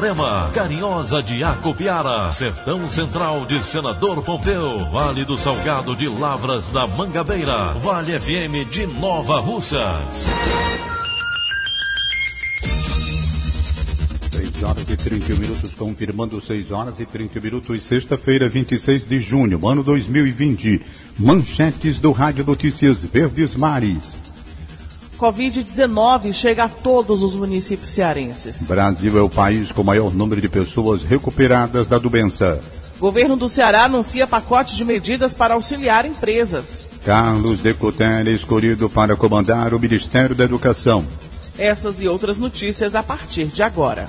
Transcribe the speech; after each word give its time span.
Itarema, 0.00 0.50
Carinhosa 0.54 1.22
de 1.22 1.44
Acopiara, 1.44 2.30
Sertão 2.30 2.88
Central 2.88 3.44
de 3.44 3.62
Senador 3.62 4.22
Pompeu, 4.22 4.90
Vale 4.90 5.26
do 5.26 5.36
Salgado 5.36 5.94
de 5.94 6.08
Lavras 6.08 6.70
da 6.70 6.86
Mangabeira, 6.86 7.74
Vale 7.74 8.18
FM 8.18 8.66
de 8.70 8.86
Nova 8.86 9.40
Russas. 9.40 10.24
6 14.30 14.62
horas 14.62 14.88
e 14.88 14.96
30 14.96 15.34
minutos, 15.34 15.74
confirmando 15.74 16.40
6 16.40 16.72
horas 16.72 16.98
e 16.98 17.04
30 17.04 17.38
minutos, 17.38 17.82
sexta-feira, 17.82 18.48
26 18.48 19.06
de 19.06 19.20
junho, 19.20 19.68
ano 19.68 19.82
2020. 19.82 20.80
Manchetes 21.18 22.00
do 22.00 22.10
Rádio 22.10 22.46
Notícias 22.46 23.04
Verdes 23.04 23.54
Mares. 23.54 24.29
Covid-19 25.20 26.32
chega 26.32 26.64
a 26.64 26.68
todos 26.68 27.22
os 27.22 27.34
municípios 27.34 27.90
cearenses. 27.90 28.66
Brasil 28.66 29.18
é 29.18 29.22
o 29.22 29.28
país 29.28 29.70
com 29.70 29.84
maior 29.84 30.14
número 30.14 30.40
de 30.40 30.48
pessoas 30.48 31.02
recuperadas 31.02 31.86
da 31.86 31.98
doença. 31.98 32.58
Governo 32.98 33.36
do 33.36 33.46
Ceará 33.46 33.84
anuncia 33.84 34.26
pacote 34.26 34.74
de 34.76 34.84
medidas 34.84 35.34
para 35.34 35.52
auxiliar 35.52 36.06
empresas. 36.06 36.88
Carlos 37.04 37.60
Decotel 37.60 38.26
é 38.26 38.30
escolhido 38.30 38.88
para 38.88 39.14
comandar 39.14 39.74
o 39.74 39.78
Ministério 39.78 40.34
da 40.34 40.44
Educação. 40.44 41.06
Essas 41.58 42.00
e 42.00 42.08
outras 42.08 42.38
notícias 42.38 42.94
a 42.94 43.02
partir 43.02 43.46
de 43.46 43.62
agora. 43.62 44.06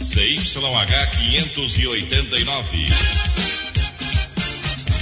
CYH 0.00 1.10
589. 1.18 2.86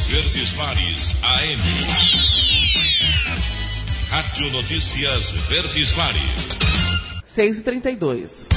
Verdes 0.08 0.56
Mares 0.56 1.14
AM. 1.22 2.37
Rádio 4.10 4.50
Notícias 4.50 5.32
Verdes 5.32 5.94
Mares. 5.94 6.48
6 7.26 7.58
e 7.58 7.62
32 7.62 8.48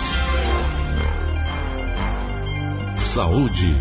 Saúde. 2.95 3.75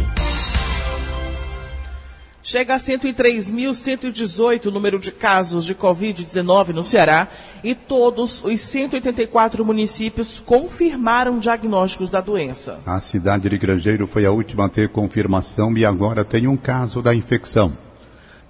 Chega 2.42 2.74
a 2.74 2.78
103.118 2.78 4.66
o 4.66 4.70
número 4.72 4.98
de 4.98 5.12
casos 5.12 5.64
de 5.64 5.72
Covid-19 5.76 6.70
no 6.70 6.82
Ceará 6.82 7.28
e 7.62 7.76
todos 7.76 8.42
os 8.42 8.60
184 8.60 9.64
municípios 9.64 10.40
confirmaram 10.40 11.38
diagnósticos 11.38 12.10
da 12.10 12.20
doença. 12.20 12.80
A 12.84 12.98
cidade 12.98 13.48
de 13.48 13.56
Grangeiro 13.56 14.08
foi 14.08 14.26
a 14.26 14.32
última 14.32 14.66
a 14.66 14.68
ter 14.68 14.88
confirmação 14.88 15.72
e 15.78 15.84
agora 15.84 16.24
tem 16.24 16.48
um 16.48 16.56
caso 16.56 17.00
da 17.00 17.14
infecção. 17.14 17.89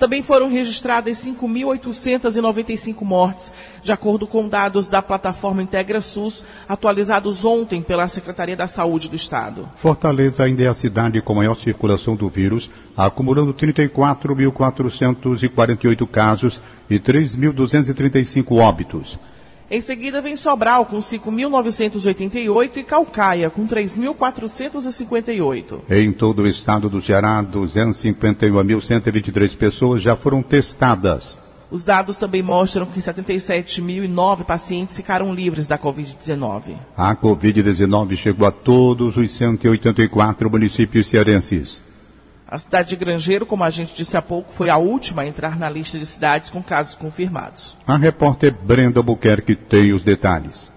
Também 0.01 0.23
foram 0.23 0.49
registradas 0.49 1.19
5.895 1.19 3.03
mortes, 3.03 3.53
de 3.83 3.93
acordo 3.93 4.27
com 4.27 4.49
dados 4.49 4.89
da 4.89 5.03
plataforma 5.03 5.63
Integra 5.63 6.01
SUS, 6.01 6.43
atualizados 6.67 7.45
ontem 7.45 7.83
pela 7.83 8.09
Secretaria 8.09 8.57
da 8.57 8.67
Saúde 8.67 9.11
do 9.11 9.17
Estado. 9.17 9.69
Fortaleza 9.77 10.43
ainda 10.43 10.63
é 10.63 10.69
a 10.69 10.75
cidade 10.75 11.21
com 11.21 11.35
maior 11.35 11.55
circulação 11.55 12.17
do 12.17 12.31
vírus, 12.31 12.71
acumulando 12.97 13.53
34.448 13.53 16.09
casos 16.09 16.63
e 16.89 16.99
3.235 16.99 18.57
óbitos. 18.57 19.19
Em 19.71 19.81
seguida 19.81 20.21
vem 20.21 20.35
Sobral 20.35 20.85
com 20.85 20.99
5.988 20.99 22.79
e 22.79 22.83
Calcaia 22.83 23.49
com 23.49 23.69
3.458. 23.69 25.83
Em 25.89 26.11
todo 26.11 26.43
o 26.43 26.49
estado 26.49 26.91
do 26.91 27.01
Ceará, 27.01 27.41
251.123 27.45 29.57
pessoas 29.57 30.03
já 30.03 30.17
foram 30.17 30.43
testadas. 30.43 31.39
Os 31.71 31.85
dados 31.85 32.19
também 32.19 32.43
mostram 32.43 32.85
que 32.85 32.99
77.009 32.99 34.43
pacientes 34.43 34.97
ficaram 34.97 35.33
livres 35.33 35.69
da 35.69 35.79
Covid-19. 35.79 36.75
A 36.97 37.15
Covid-19 37.15 38.17
chegou 38.17 38.49
a 38.49 38.51
todos 38.51 39.17
os 39.17 39.31
184 39.31 40.51
municípios 40.51 41.09
cearenses. 41.09 41.81
A 42.51 42.59
cidade 42.59 42.89
de 42.89 42.97
Grangeiro, 42.97 43.47
como 43.47 43.63
a 43.63 43.71
gente 43.71 43.95
disse 43.95 44.17
há 44.17 44.23
pouco, 44.23 44.53
foi 44.53 44.69
a 44.69 44.77
última 44.77 45.23
a 45.23 45.27
entrar 45.27 45.57
na 45.57 45.71
lista 45.71 45.97
de 45.97 46.05
cidades 46.05 46.51
com 46.51 46.61
casos 46.61 46.97
confirmados. 46.97 47.79
A 47.87 47.97
repórter 47.97 48.53
Brenda 48.53 48.99
Albuquerque 48.99 49.55
tem 49.55 49.93
os 49.93 50.03
detalhes. 50.03 50.73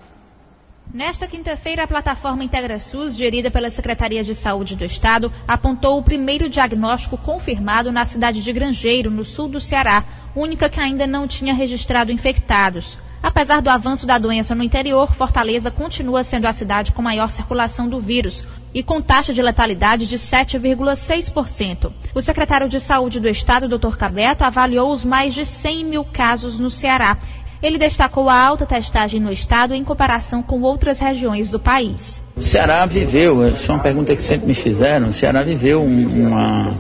Nesta 0.93 1.25
quinta-feira, 1.25 1.85
a 1.85 1.87
plataforma 1.87 2.43
IntegraSUS, 2.43 3.15
gerida 3.15 3.49
pela 3.49 3.71
Secretaria 3.71 4.23
de 4.23 4.35
Saúde 4.35 4.75
do 4.75 4.85
Estado, 4.85 5.33
apontou 5.47 5.97
o 5.97 6.03
primeiro 6.03 6.47
diagnóstico 6.47 7.17
confirmado 7.17 7.91
na 7.91 8.05
cidade 8.05 8.43
de 8.43 8.53
Grangeiro, 8.53 9.09
no 9.09 9.25
sul 9.25 9.47
do 9.47 9.59
Ceará, 9.59 10.03
única 10.35 10.69
que 10.69 10.79
ainda 10.79 11.07
não 11.07 11.27
tinha 11.27 11.55
registrado 11.55 12.11
infectados. 12.11 12.99
Apesar 13.23 13.63
do 13.63 13.69
avanço 13.71 14.05
da 14.05 14.19
doença 14.19 14.53
no 14.53 14.61
interior, 14.61 15.15
Fortaleza 15.15 15.71
continua 15.71 16.23
sendo 16.23 16.45
a 16.45 16.53
cidade 16.53 16.91
com 16.91 17.01
maior 17.01 17.29
circulação 17.29 17.89
do 17.89 17.99
vírus, 17.99 18.45
e 18.73 18.81
com 18.81 19.01
taxa 19.01 19.33
de 19.33 19.41
letalidade 19.41 20.07
de 20.07 20.17
7,6%. 20.17 21.91
O 22.13 22.21
secretário 22.21 22.67
de 22.67 22.79
Saúde 22.79 23.19
do 23.19 23.29
Estado, 23.29 23.67
Dr. 23.67 23.95
Cabeto, 23.95 24.43
avaliou 24.43 24.91
os 24.91 25.05
mais 25.05 25.33
de 25.33 25.45
100 25.45 25.85
mil 25.85 26.03
casos 26.03 26.59
no 26.59 26.69
Ceará. 26.69 27.17
Ele 27.61 27.77
destacou 27.77 28.27
a 28.27 28.35
alta 28.35 28.65
testagem 28.65 29.21
no 29.21 29.31
estado 29.31 29.73
em 29.73 29.85
comparação 29.85 30.43
com 30.43 30.59
outras 30.61 30.99
regiões 30.99 31.49
do 31.49 31.57
país. 31.57 32.21
O 32.35 32.41
Ceará 32.41 32.85
viveu, 32.85 33.41
essa 33.41 33.65
foi 33.65 33.75
uma 33.75 33.81
pergunta 33.81 34.13
que 34.13 34.21
sempre 34.21 34.47
me 34.47 34.53
fizeram, 34.53 35.07
o 35.07 35.13
Ceará 35.13 35.43
viveu 35.43 35.81
um, 35.81 36.27
uma, 36.27 36.71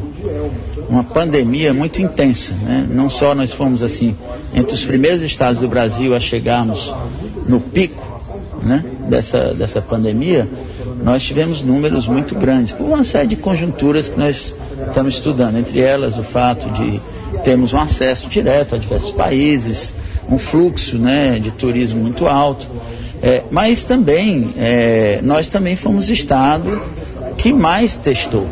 uma 0.89 1.03
pandemia 1.05 1.73
muito 1.73 2.01
intensa. 2.01 2.53
Né? 2.55 2.85
Não 2.89 3.09
só 3.09 3.33
nós 3.33 3.53
fomos 3.53 3.81
assim, 3.81 4.17
entre 4.53 4.73
os 4.73 4.83
primeiros 4.83 5.21
estados 5.21 5.61
do 5.61 5.69
Brasil 5.69 6.13
a 6.13 6.19
chegarmos 6.19 6.93
no 7.47 7.61
pico 7.61 8.21
né, 8.61 8.83
dessa, 9.07 9.53
dessa 9.53 9.81
pandemia, 9.81 10.49
nós 11.01 11.23
tivemos 11.23 11.63
números 11.63 12.07
muito 12.07 12.35
grandes, 12.35 12.73
por 12.73 12.85
uma 12.85 13.03
série 13.03 13.27
de 13.27 13.35
conjunturas 13.35 14.07
que 14.07 14.17
nós 14.17 14.55
estamos 14.87 15.15
estudando, 15.15 15.57
entre 15.57 15.79
elas 15.79 16.17
o 16.17 16.23
fato 16.23 16.69
de 16.71 17.01
termos 17.43 17.73
um 17.73 17.79
acesso 17.79 18.27
direto 18.29 18.75
a 18.75 18.77
diversos 18.77 19.11
países, 19.11 19.95
um 20.29 20.37
fluxo 20.37 20.97
né, 20.97 21.39
de 21.39 21.51
turismo 21.51 21.99
muito 21.99 22.27
alto, 22.27 22.67
é, 23.21 23.43
mas 23.49 23.83
também 23.83 24.53
é, 24.57 25.19
nós 25.23 25.49
também 25.49 25.75
fomos 25.75 26.09
estado 26.09 26.81
que 27.37 27.53
mais 27.53 27.95
testou. 27.95 28.47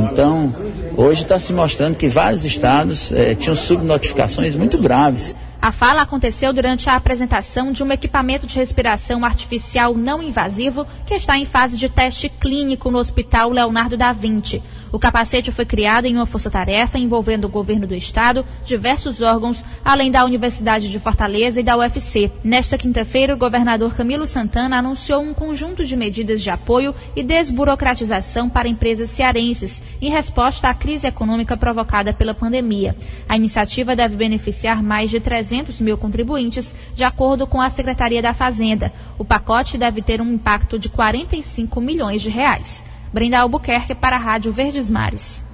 Então, 0.00 0.54
hoje 0.96 1.22
está 1.22 1.38
se 1.38 1.52
mostrando 1.52 1.96
que 1.96 2.08
vários 2.08 2.44
estados 2.44 3.12
é, 3.12 3.34
tinham 3.34 3.54
subnotificações 3.54 4.54
muito 4.54 4.78
graves 4.78 5.36
a 5.64 5.72
fala 5.72 6.02
aconteceu 6.02 6.52
durante 6.52 6.90
a 6.90 6.94
apresentação 6.94 7.72
de 7.72 7.82
um 7.82 7.90
equipamento 7.90 8.46
de 8.46 8.58
respiração 8.58 9.24
artificial 9.24 9.94
não 9.94 10.22
invasivo 10.22 10.86
que 11.06 11.14
está 11.14 11.38
em 11.38 11.46
fase 11.46 11.78
de 11.78 11.88
teste 11.88 12.28
clínico 12.28 12.90
no 12.90 12.98
Hospital 12.98 13.48
Leonardo 13.48 13.96
da 13.96 14.12
Vinci. 14.12 14.62
O 14.92 14.98
capacete 14.98 15.50
foi 15.50 15.64
criado 15.64 16.04
em 16.04 16.14
uma 16.14 16.26
força-tarefa 16.26 16.98
envolvendo 16.98 17.46
o 17.46 17.48
governo 17.48 17.86
do 17.86 17.94
estado, 17.94 18.44
diversos 18.62 19.22
órgãos, 19.22 19.64
além 19.82 20.10
da 20.10 20.22
Universidade 20.22 20.90
de 20.90 21.00
Fortaleza 21.00 21.60
e 21.60 21.64
da 21.64 21.78
UFC. 21.78 22.30
Nesta 22.44 22.76
quinta-feira, 22.76 23.34
o 23.34 23.38
governador 23.38 23.94
Camilo 23.94 24.26
Santana 24.26 24.78
anunciou 24.78 25.22
um 25.22 25.32
conjunto 25.32 25.82
de 25.82 25.96
medidas 25.96 26.42
de 26.42 26.50
apoio 26.50 26.94
e 27.16 27.22
desburocratização 27.22 28.50
para 28.50 28.68
empresas 28.68 29.08
cearenses, 29.08 29.82
em 30.00 30.10
resposta 30.10 30.68
à 30.68 30.74
crise 30.74 31.08
econômica 31.08 31.56
provocada 31.56 32.12
pela 32.12 32.34
pandemia. 32.34 32.94
A 33.26 33.34
iniciativa 33.34 33.96
deve 33.96 34.14
beneficiar 34.14 34.82
mais 34.82 35.10
de 35.10 35.18
300 35.18 35.53
mil 35.80 35.96
contribuintes, 35.96 36.74
de 36.94 37.04
acordo 37.04 37.46
com 37.46 37.60
a 37.60 37.70
Secretaria 37.70 38.22
da 38.22 38.34
Fazenda. 38.34 38.92
O 39.18 39.24
pacote 39.24 39.78
deve 39.78 40.02
ter 40.02 40.20
um 40.20 40.32
impacto 40.32 40.78
de 40.78 40.88
45 40.88 41.80
milhões 41.80 42.22
de 42.22 42.30
reais. 42.30 42.84
Brenda 43.12 43.38
Albuquerque 43.38 43.94
para 43.94 44.16
a 44.16 44.18
Rádio 44.18 44.50
Verdes 44.50 44.90
Mares. 44.90 45.44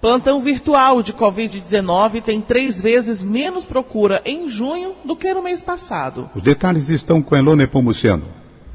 Plantão 0.00 0.38
virtual 0.38 1.02
de 1.02 1.12
Covid-19 1.12 2.22
tem 2.22 2.40
três 2.40 2.80
vezes 2.80 3.24
menos 3.24 3.64
procura 3.64 4.20
em 4.24 4.48
junho 4.48 4.94
do 5.04 5.16
que 5.16 5.32
no 5.32 5.42
mês 5.42 5.62
passado. 5.62 6.30
Os 6.34 6.42
detalhes 6.42 6.90
estão 6.90 7.22
com 7.22 7.34
Elone 7.34 7.66
Pomuceno. 7.66 8.24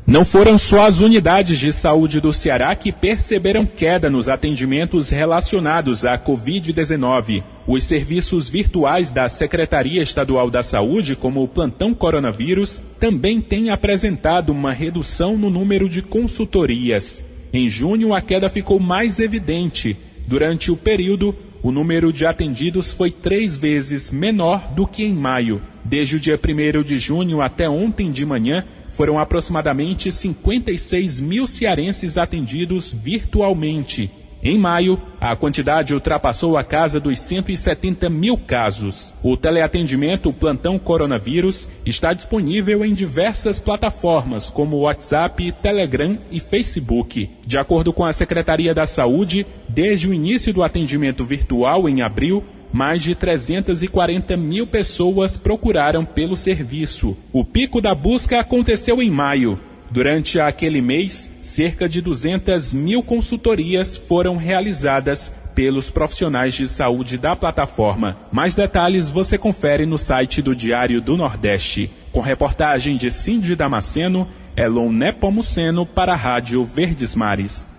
Não 0.07 0.25
foram 0.25 0.57
só 0.57 0.88
as 0.88 1.01
unidades 1.01 1.60
de 1.60 1.71
saúde 1.71 2.19
do 2.19 2.33
Ceará 2.33 2.75
que 2.75 2.92
perceberam 2.92 3.63
queda 3.63 4.10
nos 4.10 4.27
atendimentos 4.27 5.12
relacionados 5.12 6.04
à 6.04 6.18
Covid-19. 6.18 7.44
Os 7.71 7.83
serviços 7.83 8.50
virtuais 8.50 9.12
da 9.12 9.30
Secretaria 9.30 10.01
Estadual 10.01 10.50
da 10.50 10.63
Saúde, 10.63 11.16
como 11.16 11.44
o 11.44 11.48
Plantão 11.48 11.94
Coronavírus, 11.94 12.81
também 13.00 13.39
têm 13.39 13.69
apresentado 13.69 14.50
uma 14.50 14.74
redução 14.74 15.38
no 15.38 15.51
número 15.51 15.88
de 15.88 16.01
consultorias. 16.01 17.24
Em 17.54 17.69
junho, 17.69 18.12
a 18.12 18.21
queda 18.21 18.50
ficou 18.50 18.80
mais 18.80 19.19
evidente. 19.19 19.95
Durante 20.27 20.71
o 20.71 20.75
período, 20.75 21.36
o 21.62 21.71
número 21.71 22.12
de 22.12 22.25
atendidos 22.25 22.92
foi 22.92 23.12
três 23.12 23.56
vezes 23.56 24.10
menor 24.10 24.74
do 24.74 24.88
que 24.88 25.04
em 25.04 25.13
maio. 25.13 25.62
Desde 25.86 26.16
o 26.16 26.19
dia 26.19 26.39
1 26.44 26.81
de 26.81 26.98
junho 26.98 27.39
até 27.39 27.69
ontem 27.69 28.12
de 28.12 28.25
manhã, 28.25 28.66
foram 28.89 29.19
aproximadamente 29.19 30.12
56 30.12 31.21
mil 31.21 31.45
cearenses 31.45 32.18
atendidos 32.18 32.92
virtualmente. 32.92 34.10
Em 34.41 34.57
maio, 34.57 34.97
a 35.19 35.36
quantidade 35.36 35.94
ultrapassou 35.94 36.57
a 36.57 36.63
casa 36.63 36.97
dos 36.97 37.19
170 37.19 38.09
mil 38.09 38.38
casos. 38.38 39.13
O 39.21 39.36
teleatendimento 39.36 40.31
Plantão 40.31 40.80
Coronavírus 40.80 41.68
está 41.86 42.13
disponível 42.13 42.86
em 42.86 42.94
diversas 42.94 43.59
plataformas, 43.59 44.50
como 44.50 44.80
WhatsApp, 44.80 45.51
Telegram 45.62 46.18
e 46.31 46.39
Facebook. 46.39 47.30
De 47.45 47.59
acordo 47.59 47.91
com 47.91 48.06
a 48.06 48.13
Secretaria 48.13 48.74
da 48.74 48.86
Saúde, 48.86 49.45
desde 49.68 50.07
o 50.07 50.13
início 50.13 50.53
do 50.53 50.63
atendimento 50.63 51.25
virtual 51.25 51.89
em 51.89 52.01
abril, 52.01 52.42
mais 52.71 53.01
de 53.03 53.15
340 53.15 54.38
mil 54.38 54.65
pessoas 54.65 55.38
procuraram 55.38 56.06
pelo 56.06 56.38
serviço. 56.38 57.18
O 57.33 57.44
pico 57.44 57.81
da 57.81 57.94
busca 57.94 58.39
aconteceu 58.39 59.01
em 59.01 59.09
maio. 59.09 59.59
Durante 59.91 60.39
aquele 60.39 60.81
mês, 60.81 61.30
cerca 61.41 61.89
de 61.89 62.00
200 62.00 62.74
mil 62.74 63.01
consultorias 63.01 63.97
foram 63.97 64.38
realizadas 64.38 65.33
pelos 65.56 65.89
profissionais 65.89 66.53
de 66.53 66.68
saúde 66.68 67.18
da 67.18 67.36
plataforma. 67.36 68.18
Mais 68.31 68.53
detalhes 68.53 69.09
você 69.09 69.38
confere 69.38 69.86
no 69.86 69.97
site 69.97 70.41
do 70.41 70.56
Diário 70.56 71.01
do 71.01 71.18
Nordeste. 71.18 71.91
Com 72.12 72.21
reportagem 72.21 72.97
de 72.97 73.09
Cindy 73.09 73.56
Damasceno, 73.56 74.27
Elon 74.56 74.91
Nepomuceno 74.91 75.86
para 75.86 76.13
a 76.13 76.15
Rádio 76.15 76.63
Verdes 76.63 77.15
Mares. 77.15 77.69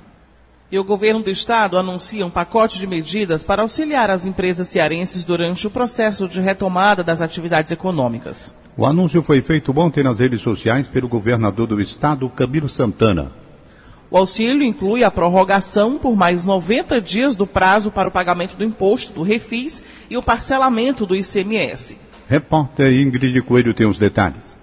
E 0.71 0.79
o 0.79 0.85
governo 0.85 1.23
do 1.23 1.31
estado 1.31 1.79
anuncia 1.79 2.27
um 2.27 2.31
pacote 2.31 2.79
de 2.79 2.87
medidas 2.87 3.43
para 3.43 3.63
auxiliar 3.63 4.11
as 4.11 4.27
empresas 4.27 4.69
cearenses 4.69 5.25
durante 5.25 5.67
o 5.67 5.71
processo 5.71 6.29
de 6.29 6.41
retomada 6.41 7.03
das 7.03 7.21
atividades 7.21 7.73
econômicas. 7.73 8.55
O 8.77 8.87
anúncio 8.87 9.23
foi 9.23 9.41
feito 9.41 9.73
ontem 9.79 10.03
nas 10.03 10.21
redes 10.21 10.41
sociais 10.41 10.87
pelo 10.87 11.09
governador 11.09 11.67
do 11.67 11.81
estado, 11.81 12.29
Camilo 12.29 12.69
Santana. 12.69 13.33
O 14.11 14.17
auxílio 14.17 14.63
inclui 14.63 15.05
a 15.05 15.11
prorrogação 15.11 15.99
por 15.99 16.17
mais 16.17 16.45
90 16.45 17.01
dias 17.01 17.37
do 17.37 17.47
prazo 17.47 17.91
para 17.91 18.09
o 18.09 18.13
pagamento 18.13 18.57
do 18.57 18.65
imposto 18.65 19.13
do 19.13 19.23
refis 19.23 19.85
e 20.09 20.17
o 20.17 20.23
parcelamento 20.23 21.07
do 21.07 21.15
ICMS. 21.15 21.97
Repórter 22.29 22.93
Ingrid 22.93 23.41
Coelho 23.43 23.75
tem 23.75 23.87
os 23.87 23.99
detalhes. 23.99 24.59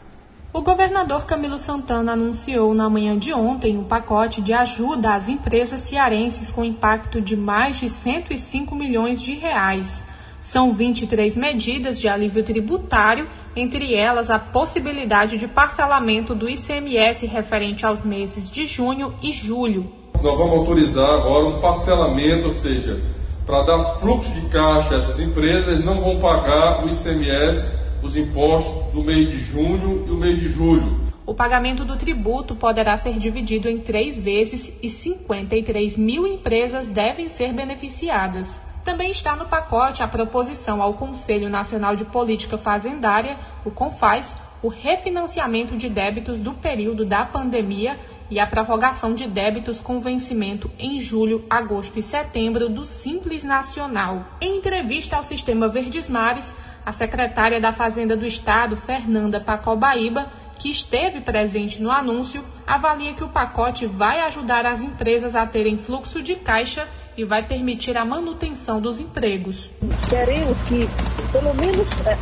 O 0.54 0.62
governador 0.62 1.26
Camilo 1.26 1.60
Santana 1.60 2.14
anunciou 2.14 2.74
na 2.74 2.90
manhã 2.90 3.18
de 3.18 3.34
ontem 3.34 3.78
um 3.78 3.84
pacote 3.84 4.42
de 4.42 4.54
ajuda 4.54 5.14
às 5.14 5.30
empresas 5.30 5.82
cearenses 5.82 6.50
com 6.50 6.64
impacto 6.64 7.22
de 7.22 7.38
mais 7.38 7.80
de 7.80 7.90
105 7.90 8.74
milhões 8.76 9.22
de 9.22 9.36
reais. 9.36 10.04
São 10.42 10.74
23 10.74 11.36
medidas 11.36 12.00
de 12.00 12.08
alívio 12.08 12.44
tributário, 12.44 13.28
entre 13.58 13.96
elas 13.96 14.30
a 14.30 14.38
possibilidade 14.38 15.38
de 15.38 15.48
parcelamento 15.48 16.36
do 16.36 16.48
ICMS 16.48 17.26
referente 17.26 17.86
aos 17.86 18.04
meses 18.04 18.48
de 18.50 18.68
junho 18.68 19.16
e 19.22 19.32
julho. 19.32 19.92
Nós 20.22 20.38
vamos 20.38 20.60
autorizar 20.60 21.10
agora 21.10 21.48
um 21.48 21.60
parcelamento, 21.60 22.46
ou 22.46 22.52
seja, 22.52 23.02
para 23.48 23.64
dar 23.64 23.84
fluxo 24.00 24.30
de 24.32 24.42
caixa 24.50 24.96
a 24.96 24.98
essas 25.00 25.20
empresas, 25.20 25.84
não 25.84 26.00
vão 26.00 26.20
pagar 26.20 26.86
o 26.86 26.90
ICMS 26.90 27.76
os 28.04 28.16
impostos 28.16 28.94
do 28.94 29.04
mês 29.04 29.32
de 29.32 29.40
junho 29.40 30.06
e 30.08 30.12
o 30.12 30.16
mês 30.16 30.40
de 30.40 30.48
julho. 30.50 31.08
O 31.26 31.34
pagamento 31.34 31.84
do 31.84 31.98
tributo 31.98 32.56
poderá 32.56 32.96
ser 32.96 33.18
dividido 33.18 33.68
em 33.68 33.80
três 33.80 34.20
vezes 34.20 34.72
e 34.82 34.90
53 34.90 35.98
mil 35.98 36.26
empresas 36.26 36.90
devem 36.90 37.28
ser 37.28 37.54
beneficiadas. 37.54 38.62
Também 38.88 39.12
está 39.12 39.36
no 39.36 39.48
pacote 39.48 40.02
a 40.02 40.08
proposição 40.08 40.82
ao 40.82 40.94
Conselho 40.94 41.50
Nacional 41.50 41.94
de 41.94 42.06
Política 42.06 42.58
Fazendária, 42.58 43.38
o 43.66 43.70
CONFAS, 43.70 44.38
o 44.64 44.70
refinanciamento 44.70 45.76
de 45.76 45.90
débitos 45.90 46.40
do 46.40 46.54
período 46.54 47.04
da 47.04 47.26
pandemia 47.26 48.00
e 48.32 48.40
a 48.40 48.48
prorrogação 48.48 49.14
de 49.14 49.28
débitos 49.28 49.82
com 49.82 50.00
vencimento 50.00 50.72
em 50.80 51.02
julho, 51.02 51.46
agosto 51.50 52.00
e 52.00 52.02
setembro 52.02 52.70
do 52.70 52.86
Simples 52.86 53.44
Nacional. 53.44 54.26
Em 54.40 54.58
entrevista 54.58 55.18
ao 55.18 55.24
Sistema 55.26 55.68
Verdes 55.68 56.10
Mares, 56.10 56.56
a 56.86 56.94
secretária 56.94 57.60
da 57.60 57.74
Fazenda 57.74 58.16
do 58.16 58.26
Estado, 58.26 58.78
Fernanda 58.78 59.42
Pacobaíba, 59.42 60.32
que 60.58 60.70
esteve 60.70 61.20
presente 61.20 61.82
no 61.82 61.92
anúncio, 61.92 62.42
avalia 62.66 63.14
que 63.14 63.24
o 63.24 63.30
pacote 63.30 63.86
vai 63.86 64.22
ajudar 64.22 64.66
as 64.66 64.82
empresas 64.82 65.36
a 65.36 65.46
terem 65.46 65.78
fluxo 65.78 66.24
de 66.24 66.38
caixa 66.38 66.88
e 67.18 67.26
vai 67.26 67.44
permitir 67.44 67.98
a 67.98 68.06
manutenção 68.06 68.80
dos 68.80 69.00
empregos. 69.00 69.72
Queremos 70.08 70.56
que, 70.68 70.88
pelo 71.32 71.54
menos, 71.56 71.88
é, 72.06 72.16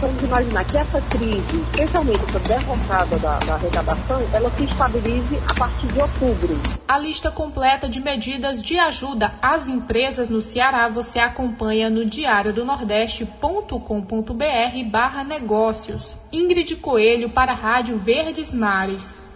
vamos 0.00 0.22
imaginar 0.22 0.64
que 0.64 0.76
essa 0.76 1.00
crise, 1.02 1.60
especialmente 1.70 2.20
essa 2.24 2.40
derrocada 2.40 3.18
da, 3.18 3.38
da 3.38 3.54
arrecadação, 3.54 4.20
ela 4.32 4.50
se 4.50 4.64
estabilize 4.64 5.38
a 5.48 5.54
partir 5.54 5.86
de 5.86 6.00
outubro. 6.00 6.60
A 6.88 6.98
lista 6.98 7.30
completa 7.30 7.88
de 7.88 8.00
medidas 8.00 8.62
de 8.62 8.76
ajuda 8.76 9.34
às 9.40 9.68
empresas 9.68 10.28
no 10.28 10.42
Ceará 10.42 10.88
você 10.88 11.20
acompanha 11.20 11.88
no 11.88 12.04
diário 12.04 12.52
do 12.52 12.64
nordeste.com.br 12.64 14.90
barra 14.90 15.22
negócios. 15.22 16.18
Ingrid 16.32 16.74
Coelho 16.76 17.30
para 17.30 17.52
a 17.52 17.54
Rádio 17.54 17.98
Verdes 17.98 18.52
Mares. 18.52 19.29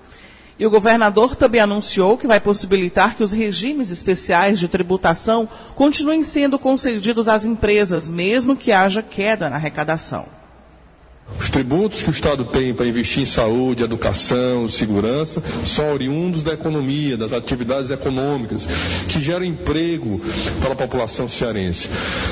E 0.58 0.64
o 0.64 0.70
governador 0.70 1.34
também 1.34 1.60
anunciou 1.60 2.16
que 2.16 2.28
vai 2.28 2.38
possibilitar 2.38 3.16
que 3.16 3.22
os 3.22 3.32
regimes 3.32 3.90
especiais 3.90 4.58
de 4.58 4.68
tributação 4.68 5.48
continuem 5.74 6.22
sendo 6.22 6.58
concedidos 6.58 7.26
às 7.26 7.44
empresas, 7.44 8.08
mesmo 8.08 8.54
que 8.54 8.70
haja 8.70 9.02
queda 9.02 9.50
na 9.50 9.56
arrecadação. 9.56 10.43
Os 11.38 11.48
tributos 11.48 12.02
que 12.02 12.10
o 12.10 12.12
Estado 12.12 12.44
tem 12.44 12.74
para 12.74 12.86
investir 12.86 13.22
em 13.22 13.26
saúde, 13.26 13.82
educação, 13.82 14.68
segurança, 14.68 15.42
são 15.64 15.92
oriundos 15.92 16.42
da 16.42 16.52
economia, 16.52 17.16
das 17.16 17.32
atividades 17.32 17.90
econômicas, 17.90 18.66
que 19.08 19.22
geram 19.22 19.44
emprego 19.44 20.20
para 20.60 20.72
a 20.72 20.76
população 20.76 21.26
cearense. 21.26 21.88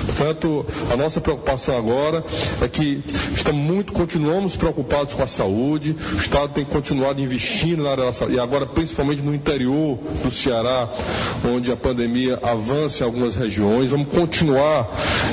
Portanto, 0.07 0.67
a 0.93 0.97
nossa 0.97 1.21
preocupação 1.21 1.77
agora 1.77 2.23
é 2.61 2.69
que 2.69 3.03
estamos 3.35 3.63
muito, 3.63 3.93
continuamos 3.93 4.57
preocupados 4.57 5.15
com 5.15 5.23
a 5.23 5.27
saúde, 5.27 5.97
o 6.13 6.19
Estado 6.19 6.53
tem 6.53 6.65
continuado 6.65 7.21
investindo 7.21 7.85
na 7.85 7.91
área 7.91 8.05
da 8.05 8.13
saúde, 8.13 8.37
e 8.37 8.41
agora 8.41 8.67
principalmente 8.67 9.23
no 9.23 9.35
interior 9.35 9.99
do 10.23 10.31
Ceará, 10.31 10.89
onde 11.45 11.73
a 11.73 11.77
pandemia 11.77 12.39
avança 12.43 13.03
em 13.03 13.07
algumas 13.07 13.35
regiões. 13.37 13.91
Vamos 13.91 14.09
continuar 14.09 14.89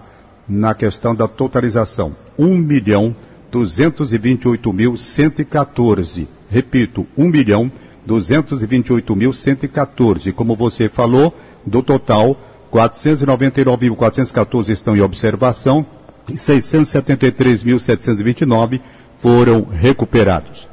na 0.47 0.75
questão 0.75 1.15
da 1.15 1.25
totalização. 1.25 2.13
1 2.37 2.57
milhão 2.57 3.15
228.114. 3.51 6.27
Repito, 6.49 7.07
1 7.17 7.29
milhão 7.29 7.71
228.114. 8.07 10.33
Como 10.33 10.55
você 10.55 10.87
falou, 10.89 11.35
do 11.65 11.81
total, 11.81 12.37
499.414 12.71 14.69
estão 14.69 14.95
em 14.95 15.01
observação 15.01 15.83
e 16.27 16.33
673.729 16.33 18.79
foram 19.21 19.63
recuperados. 19.63 20.67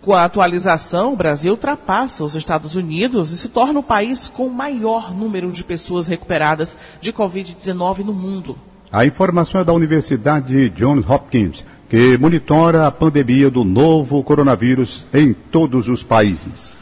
Com 0.00 0.14
a 0.14 0.24
atualização, 0.24 1.12
o 1.12 1.16
Brasil 1.16 1.52
ultrapassa 1.52 2.24
os 2.24 2.34
Estados 2.34 2.74
Unidos 2.74 3.32
e 3.32 3.36
se 3.36 3.50
torna 3.50 3.80
o 3.80 3.82
país 3.82 4.28
com 4.28 4.46
o 4.46 4.54
maior 4.54 5.14
número 5.14 5.52
de 5.52 5.62
pessoas 5.62 6.06
recuperadas 6.06 6.78
de 7.02 7.12
Covid-19 7.12 7.98
no 7.98 8.14
mundo. 8.14 8.56
A 8.90 9.04
informação 9.04 9.60
é 9.60 9.64
da 9.64 9.74
Universidade 9.74 10.70
Johns 10.70 11.04
Hopkins, 11.08 11.66
que 11.88 12.16
monitora 12.16 12.86
a 12.86 12.90
pandemia 12.90 13.50
do 13.50 13.62
novo 13.62 14.24
coronavírus 14.24 15.06
em 15.12 15.34
todos 15.34 15.88
os 15.88 16.02
países. 16.02 16.79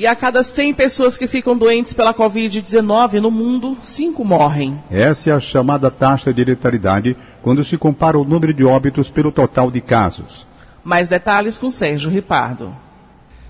E 0.00 0.06
a 0.06 0.16
cada 0.16 0.42
100 0.42 0.72
pessoas 0.72 1.18
que 1.18 1.26
ficam 1.26 1.54
doentes 1.54 1.92
pela 1.92 2.14
Covid-19 2.14 3.20
no 3.20 3.30
mundo, 3.30 3.76
5 3.82 4.24
morrem. 4.24 4.82
Essa 4.90 5.28
é 5.28 5.32
a 5.34 5.38
chamada 5.38 5.90
taxa 5.90 6.32
de 6.32 6.42
letalidade 6.42 7.14
quando 7.42 7.62
se 7.62 7.76
compara 7.76 8.18
o 8.18 8.24
número 8.24 8.54
de 8.54 8.64
óbitos 8.64 9.10
pelo 9.10 9.30
total 9.30 9.70
de 9.70 9.82
casos. 9.82 10.46
Mais 10.82 11.06
detalhes 11.06 11.58
com 11.58 11.70
Sérgio 11.70 12.10
Ripardo. 12.10 12.74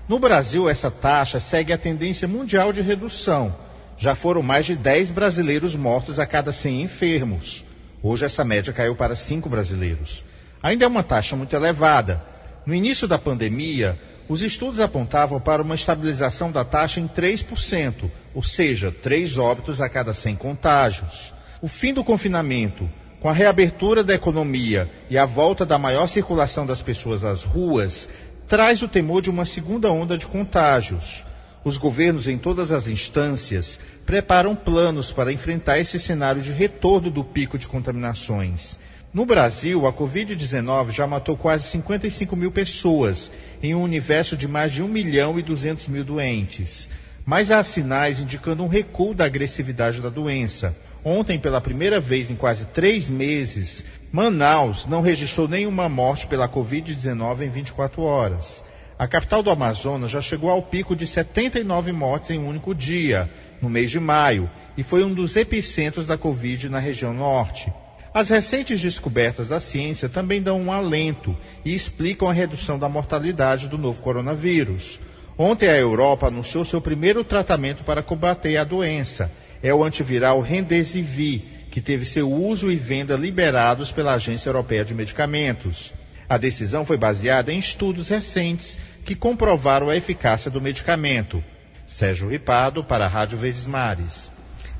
No 0.09 0.19
Brasil, 0.19 0.67
essa 0.67 0.91
taxa 0.91 1.39
segue 1.39 1.71
a 1.71 1.77
tendência 1.77 2.27
mundial 2.27 2.73
de 2.73 2.81
redução. 2.81 3.55
Já 3.97 4.13
foram 4.13 4.43
mais 4.43 4.65
de 4.65 4.75
10 4.75 5.09
brasileiros 5.11 5.73
mortos 5.73 6.19
a 6.19 6.25
cada 6.25 6.51
100 6.51 6.81
enfermos. 6.81 7.63
Hoje, 8.03 8.25
essa 8.25 8.43
média 8.43 8.73
caiu 8.73 8.93
para 8.93 9.15
5 9.15 9.47
brasileiros. 9.47 10.21
Ainda 10.61 10.83
é 10.83 10.87
uma 10.89 11.01
taxa 11.01 11.33
muito 11.33 11.55
elevada. 11.55 12.21
No 12.65 12.75
início 12.75 13.07
da 13.07 13.17
pandemia, 13.17 13.97
os 14.31 14.41
estudos 14.41 14.79
apontavam 14.79 15.41
para 15.41 15.61
uma 15.61 15.75
estabilização 15.75 16.53
da 16.53 16.63
taxa 16.63 17.01
em 17.01 17.07
3%, 17.07 18.09
ou 18.33 18.41
seja, 18.41 18.89
3 18.89 19.37
óbitos 19.37 19.81
a 19.81 19.89
cada 19.89 20.13
100 20.13 20.37
contágios. 20.37 21.33
O 21.61 21.67
fim 21.67 21.93
do 21.93 22.01
confinamento, 22.01 22.89
com 23.19 23.27
a 23.27 23.33
reabertura 23.33 24.05
da 24.05 24.13
economia 24.13 24.89
e 25.09 25.17
a 25.17 25.25
volta 25.25 25.65
da 25.65 25.77
maior 25.77 26.07
circulação 26.07 26.65
das 26.65 26.81
pessoas 26.81 27.25
às 27.25 27.43
ruas, 27.43 28.07
traz 28.47 28.81
o 28.81 28.87
temor 28.87 29.21
de 29.21 29.29
uma 29.29 29.43
segunda 29.43 29.91
onda 29.91 30.17
de 30.17 30.25
contágios. 30.25 31.25
Os 31.61 31.75
governos, 31.75 32.25
em 32.25 32.37
todas 32.37 32.71
as 32.71 32.87
instâncias, 32.87 33.81
preparam 34.05 34.55
planos 34.55 35.11
para 35.11 35.33
enfrentar 35.33 35.77
esse 35.77 35.99
cenário 35.99 36.41
de 36.41 36.53
retorno 36.53 37.11
do 37.11 37.21
pico 37.21 37.57
de 37.57 37.67
contaminações. 37.67 38.79
No 39.13 39.25
Brasil, 39.25 39.85
a 39.85 39.91
Covid-19 39.91 40.91
já 40.91 41.05
matou 41.05 41.35
quase 41.35 41.67
55 41.67 42.33
mil 42.33 42.49
pessoas, 42.49 43.29
em 43.61 43.75
um 43.75 43.83
universo 43.83 44.37
de 44.37 44.47
mais 44.47 44.71
de 44.71 44.81
1 44.81 44.87
milhão 44.87 45.37
e 45.37 45.41
200 45.41 45.89
mil 45.89 46.05
doentes. 46.05 46.89
Mas 47.25 47.51
há 47.51 47.61
sinais 47.61 48.21
indicando 48.21 48.63
um 48.63 48.69
recuo 48.69 49.13
da 49.13 49.25
agressividade 49.25 50.01
da 50.01 50.07
doença. 50.07 50.73
Ontem, 51.03 51.37
pela 51.37 51.59
primeira 51.59 51.99
vez 51.99 52.31
em 52.31 52.37
quase 52.37 52.67
três 52.67 53.09
meses, 53.09 53.83
Manaus 54.13 54.85
não 54.85 55.01
registrou 55.01 55.45
nenhuma 55.45 55.89
morte 55.89 56.25
pela 56.25 56.47
Covid-19 56.47 57.41
em 57.41 57.49
24 57.49 58.01
horas. 58.01 58.63
A 58.97 59.09
capital 59.09 59.43
do 59.43 59.51
Amazonas 59.51 60.09
já 60.09 60.21
chegou 60.21 60.49
ao 60.49 60.61
pico 60.61 60.95
de 60.95 61.05
79 61.05 61.91
mortes 61.91 62.29
em 62.29 62.39
um 62.39 62.47
único 62.47 62.73
dia, 62.73 63.29
no 63.61 63.69
mês 63.69 63.91
de 63.91 63.99
maio, 63.99 64.49
e 64.77 64.83
foi 64.83 65.03
um 65.03 65.13
dos 65.13 65.35
epicentros 65.35 66.07
da 66.07 66.17
Covid 66.17 66.69
na 66.69 66.79
região 66.79 67.13
norte. 67.13 67.73
As 68.13 68.27
recentes 68.27 68.81
descobertas 68.81 69.47
da 69.47 69.59
ciência 69.59 70.09
também 70.09 70.41
dão 70.41 70.59
um 70.59 70.71
alento 70.71 71.35
e 71.63 71.73
explicam 71.73 72.29
a 72.29 72.33
redução 72.33 72.77
da 72.77 72.89
mortalidade 72.89 73.69
do 73.69 73.77
novo 73.77 74.01
coronavírus. 74.01 74.99
Ontem 75.37 75.69
a 75.69 75.77
Europa 75.77 76.27
anunciou 76.27 76.65
seu 76.65 76.81
primeiro 76.81 77.23
tratamento 77.23 77.85
para 77.85 78.03
combater 78.03 78.57
a 78.57 78.65
doença. 78.65 79.31
É 79.63 79.73
o 79.73 79.81
antiviral 79.81 80.41
Remdesivir, 80.41 81.43
que 81.71 81.79
teve 81.79 82.03
seu 82.03 82.29
uso 82.29 82.69
e 82.69 82.75
venda 82.75 83.15
liberados 83.15 83.93
pela 83.93 84.15
Agência 84.15 84.49
Europeia 84.49 84.83
de 84.83 84.93
Medicamentos. 84.93 85.93
A 86.27 86.37
decisão 86.37 86.83
foi 86.83 86.97
baseada 86.97 87.53
em 87.53 87.57
estudos 87.57 88.09
recentes 88.09 88.77
que 89.05 89.15
comprovaram 89.15 89.87
a 89.87 89.95
eficácia 89.95 90.51
do 90.51 90.59
medicamento. 90.59 91.41
Sérgio 91.87 92.29
Ripado 92.29 92.83
para 92.83 93.05
a 93.05 93.07
Rádio 93.07 93.37
Verdes 93.37 93.67
Mares. 93.67 94.29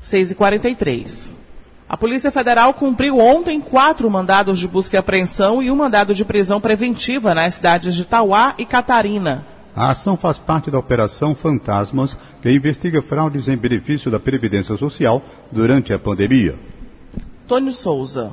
6h43. 0.04 1.41
A 1.92 1.96
Polícia 1.98 2.30
Federal 2.30 2.72
cumpriu 2.72 3.18
ontem 3.18 3.60
quatro 3.60 4.10
mandados 4.10 4.58
de 4.58 4.66
busca 4.66 4.96
e 4.96 4.98
apreensão 4.98 5.62
e 5.62 5.70
um 5.70 5.76
mandado 5.76 6.14
de 6.14 6.24
prisão 6.24 6.58
preventiva 6.58 7.34
nas 7.34 7.56
cidades 7.56 7.94
de 7.94 8.06
Tauá 8.06 8.54
e 8.56 8.64
Catarina. 8.64 9.44
A 9.76 9.90
ação 9.90 10.16
faz 10.16 10.38
parte 10.38 10.70
da 10.70 10.78
Operação 10.78 11.34
Fantasmas, 11.34 12.16
que 12.40 12.50
investiga 12.50 13.02
fraudes 13.02 13.46
em 13.46 13.58
benefício 13.58 14.10
da 14.10 14.18
Previdência 14.18 14.74
Social 14.78 15.22
durante 15.52 15.92
a 15.92 15.98
pandemia. 15.98 16.58
Tônio 17.46 17.70
Souza. 17.70 18.32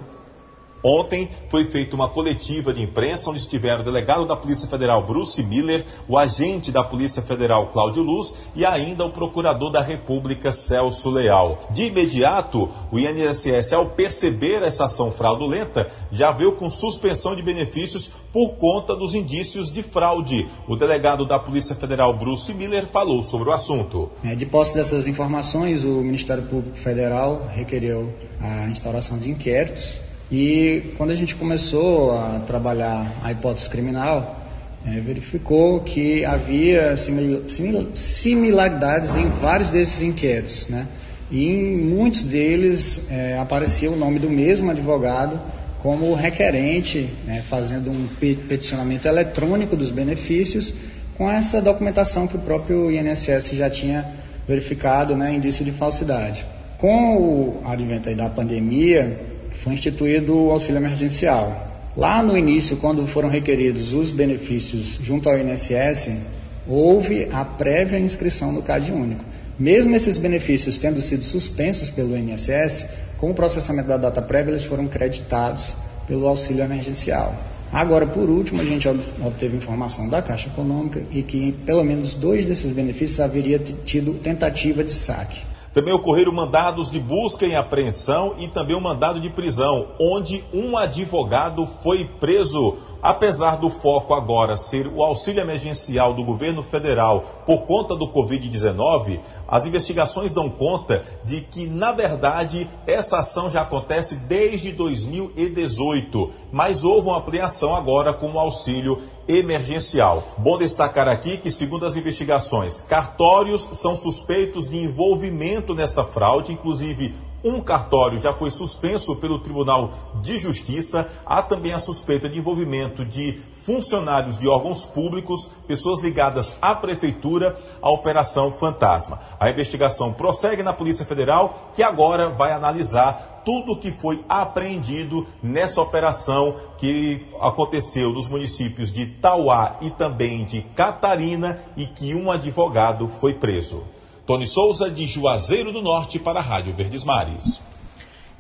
Ontem 0.84 1.30
foi 1.50 1.66
feita 1.66 1.96
uma 1.96 2.08
coletiva 2.08 2.74
de 2.74 2.82
imprensa 2.82 3.30
onde 3.30 3.40
estiveram 3.40 3.82
o 3.82 3.84
delegado 3.84 4.26
da 4.26 4.36
Polícia 4.36 4.68
Federal 4.68 5.06
Bruce 5.06 5.44
Miller, 5.44 5.86
o 6.08 6.18
agente 6.18 6.72
da 6.72 6.84
Polícia 6.84 7.22
Federal 7.22 7.68
Cláudio 7.68 8.02
Luz 8.02 8.36
e 8.56 8.66
ainda 8.66 9.06
o 9.06 9.12
procurador 9.12 9.72
da 9.72 9.82
República 9.82 10.52
Celso 10.54 11.10
Leal. 11.10 11.60
De 11.72 11.86
imediato, 11.86 12.70
o 12.92 12.98
INSS, 12.98 13.74
ao 13.74 13.90
perceber 13.90 14.64
essa 14.64 14.86
ação 14.86 15.12
fraudulenta, 15.12 15.90
já 16.12 16.32
veio 16.32 16.54
com 16.54 16.70
suspensão 16.70 17.36
de 17.36 17.44
benefícios 17.44 18.10
por 18.32 18.56
conta 18.56 18.96
dos 18.96 19.16
indícios 19.16 19.72
de 19.72 19.84
fraude. 19.84 20.48
O 20.68 20.76
delegado 20.76 21.26
da 21.26 21.40
Polícia 21.40 21.76
Federal 21.76 22.18
Bruce 22.18 22.54
Miller 22.54 22.88
falou 22.88 23.22
sobre 23.22 23.50
o 23.50 23.52
assunto. 23.52 24.10
É, 24.24 24.34
de 24.34 24.46
posse 24.46 24.74
dessas 24.74 25.08
informações, 25.08 25.84
o 25.84 26.02
Ministério 26.02 26.44
Público 26.44 26.78
Federal 26.78 27.48
requereu 27.54 28.14
a 28.40 28.68
instauração 28.68 29.18
de 29.18 29.30
inquéritos 29.30 30.09
e 30.32 30.94
quando 30.98 31.10
a 31.10 31.16
gente 31.16 31.36
começou 31.36 32.18
a 32.18 32.40
trabalhar 32.40 33.06
a 33.24 33.32
hipótese 33.32 33.70
criminal, 33.70 34.46
é, 34.86 35.00
verificou 35.00 35.82
que 35.82 36.24
havia 36.24 36.96
simil, 36.96 37.50
simil, 37.50 37.90
similaridades 37.94 39.16
em 39.16 39.28
vários 39.30 39.70
desses 39.70 40.02
inquéritos, 40.02 40.68
né? 40.68 40.88
E 41.32 41.46
em 41.46 41.78
muitos 41.78 42.24
deles 42.24 43.08
é, 43.10 43.38
aparecia 43.38 43.92
o 43.92 43.96
nome 43.96 44.20
do 44.20 44.30
mesmo 44.30 44.72
advogado 44.72 45.40
como 45.80 46.14
requerente, 46.14 47.10
né, 47.26 47.42
fazendo 47.48 47.90
um 47.90 48.08
peticionamento 48.48 49.08
eletrônico 49.08 49.78
dos 49.78 49.92
benefícios 49.92 50.74
com 51.18 51.30
essa 51.32 51.62
documentação 51.62 52.28
que 52.28 52.36
o 52.36 52.40
próprio 52.40 52.92
INSS 52.92 53.52
já 53.52 53.70
tinha 53.70 54.06
verificado, 54.48 55.16
né, 55.16 55.34
indício 55.34 55.64
de 55.64 55.72
falsidade. 55.72 56.46
Com 56.78 57.18
o 57.18 57.62
advento 57.66 58.14
da 58.16 58.28
pandemia, 58.28 59.18
foi 59.60 59.74
instituído 59.74 60.38
o 60.38 60.52
auxílio 60.52 60.80
emergencial. 60.80 61.92
Lá 61.96 62.24
no 62.24 62.38
início, 62.38 62.78
quando 62.78 63.06
foram 63.06 63.30
requeridos 63.30 63.94
os 63.94 64.10
benefícios 64.10 65.00
junto 65.04 65.30
ao 65.30 65.38
INSS, 65.38 66.18
houve 66.66 67.28
a 67.32 67.44
prévia 67.44 68.00
inscrição 68.00 68.54
no 68.54 68.62
CAD 68.62 68.92
único. 68.92 69.26
Mesmo 69.58 69.96
esses 69.96 70.18
benefícios 70.18 70.78
tendo 70.78 71.02
sido 71.02 71.26
suspensos 71.26 71.90
pelo 71.90 72.16
INSS, 72.18 72.88
com 73.18 73.32
o 73.32 73.34
processamento 73.34 73.90
da 73.90 73.98
data 73.98 74.22
prévia, 74.22 74.52
eles 74.52 74.64
foram 74.64 74.88
creditados 74.88 75.76
pelo 76.08 76.26
auxílio 76.26 76.64
emergencial. 76.64 77.36
Agora, 77.72 78.08
por 78.08 78.30
último, 78.30 78.62
a 78.62 78.66
gente 78.66 78.88
obteve 78.88 79.58
informação 79.58 80.08
da 80.08 80.22
Caixa 80.22 80.48
Econômica 80.48 81.04
e 81.12 81.22
que 81.22 81.52
pelo 81.66 81.84
menos 81.84 82.14
dois 82.14 82.46
desses 82.46 82.72
benefícios 82.72 83.20
haveria 83.20 83.60
tido 83.60 84.14
tentativa 84.14 84.84
de 84.84 84.94
saque. 84.94 85.49
Também 85.74 85.94
ocorreram 85.94 86.32
mandados 86.32 86.90
de 86.90 87.00
busca 87.00 87.46
e 87.46 87.56
apreensão 87.56 88.34
e 88.40 88.48
também 88.48 88.76
um 88.76 88.82
mandado 88.82 89.22
de 89.22 89.30
prisão, 89.30 89.88
onde 90.00 90.44
um 90.54 90.76
advogado 90.76 91.68
foi 91.84 92.06
preso. 92.20 92.76
Apesar 93.02 93.56
do 93.56 93.70
foco 93.70 94.14
agora 94.14 94.58
ser 94.58 94.86
o 94.88 95.02
auxílio 95.02 95.40
emergencial 95.40 96.14
do 96.14 96.22
governo 96.22 96.62
federal 96.62 97.24
por 97.46 97.62
conta 97.62 97.96
do 97.96 98.10
Covid-19, 98.10 99.22
as 99.48 99.66
investigações 99.66 100.34
dão 100.34 100.50
conta 100.50 101.04
de 101.24 101.40
que, 101.40 101.66
na 101.66 101.94
verdade, 101.94 102.70
essa 102.86 103.20
ação 103.20 103.50
já 103.50 103.62
acontece 103.62 104.18
desde 104.18 104.74
2018, 104.74 106.30
mas 106.52 106.84
houve 106.84 107.08
uma 107.08 107.20
ampliação 107.20 107.74
agora 107.74 108.14
com 108.14 108.34
o 108.34 108.40
auxílio 108.40 109.02
emergencial. 109.30 110.36
Bom 110.40 110.58
destacar 110.58 111.08
aqui 111.08 111.38
que, 111.38 111.52
segundo 111.52 111.86
as 111.86 111.96
investigações, 111.96 112.82
cartórios 112.82 113.70
são 113.74 113.96
suspeitos 113.96 114.68
de 114.68 114.78
envolvimento 114.78 115.76
nesta 115.76 116.04
fraude, 116.04 116.52
inclusive 116.52 117.14
Um 117.42 117.62
cartório 117.62 118.20
já 118.20 118.34
foi 118.34 118.50
suspenso 118.50 119.16
pelo 119.16 119.40
Tribunal 119.40 119.94
de 120.22 120.38
Justiça. 120.38 121.08
Há 121.26 121.42
também 121.42 121.72
a 121.72 121.80
suspeita 121.80 122.28
de 122.28 122.38
envolvimento 122.38 123.06
de 123.06 123.40
funcionários 123.70 124.36
de 124.36 124.48
órgãos 124.48 124.84
públicos, 124.84 125.52
pessoas 125.68 126.00
ligadas 126.00 126.58
à 126.60 126.74
prefeitura, 126.74 127.56
à 127.80 127.92
Operação 127.92 128.52
Fantasma. 128.52 129.20
A 129.40 129.48
investigação 129.48 130.12
prossegue 130.12 130.64
na 130.64 130.74
Polícia 130.74 131.06
Federal, 131.06 131.70
que 131.76 131.84
agora 131.84 132.32
vai 132.32 132.52
analisar 132.52 133.44
tudo 133.46 133.74
o 133.74 133.80
que 133.80 133.92
foi 133.92 134.26
apreendido 134.28 135.28
nessa 135.44 135.84
operação 135.84 136.56
que 136.80 137.28
aconteceu 137.40 138.10
nos 138.10 138.28
municípios 138.28 138.92
de 138.92 139.06
Tauá 139.06 139.78
e 139.82 139.92
também 139.92 140.44
de 140.44 140.62
Catarina 140.62 141.60
e 141.78 141.86
que 141.86 142.16
um 142.16 142.32
advogado 142.32 143.08
foi 143.08 143.36
preso. 143.36 143.84
Tony 144.26 144.48
Souza, 144.48 144.90
de 144.90 145.06
Juazeiro 145.06 145.72
do 145.72 145.82
Norte, 145.84 146.18
para 146.18 146.40
a 146.40 146.44
Rádio 146.44 146.76
Verdes 146.76 147.04
Mares. 147.04 147.62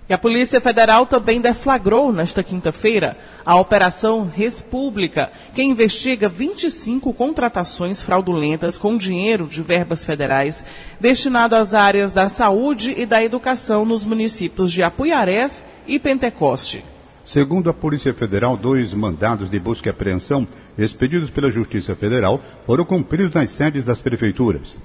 E 0.09 0.13
a 0.13 0.17
Polícia 0.17 0.59
Federal 0.59 1.05
também 1.05 1.39
deflagrou 1.39 2.11
nesta 2.11 2.41
quinta-feira 2.41 3.15
a 3.45 3.55
Operação 3.55 4.25
República, 4.27 5.31
que 5.53 5.61
investiga 5.61 6.27
25 6.27 7.13
contratações 7.13 8.01
fraudulentas 8.01 8.79
com 8.79 8.97
dinheiro 8.97 9.45
de 9.45 9.61
verbas 9.61 10.03
federais 10.03 10.65
destinado 10.99 11.55
às 11.55 11.75
áreas 11.75 12.11
da 12.11 12.27
saúde 12.27 12.95
e 12.97 13.05
da 13.05 13.23
educação 13.23 13.85
nos 13.85 14.03
municípios 14.03 14.71
de 14.71 14.81
Apuiarés 14.81 15.63
e 15.85 15.99
Pentecoste. 15.99 16.83
Segundo 17.23 17.69
a 17.69 17.73
Polícia 17.73 18.11
Federal, 18.11 18.57
dois 18.57 18.91
mandados 18.95 19.47
de 19.47 19.59
busca 19.59 19.89
e 19.89 19.91
apreensão 19.91 20.47
expedidos 20.75 21.29
pela 21.29 21.51
Justiça 21.51 21.95
Federal 21.95 22.41
foram 22.65 22.83
cumpridos 22.83 23.35
nas 23.35 23.51
sedes 23.51 23.85
das 23.85 24.01
prefeituras. 24.01 24.75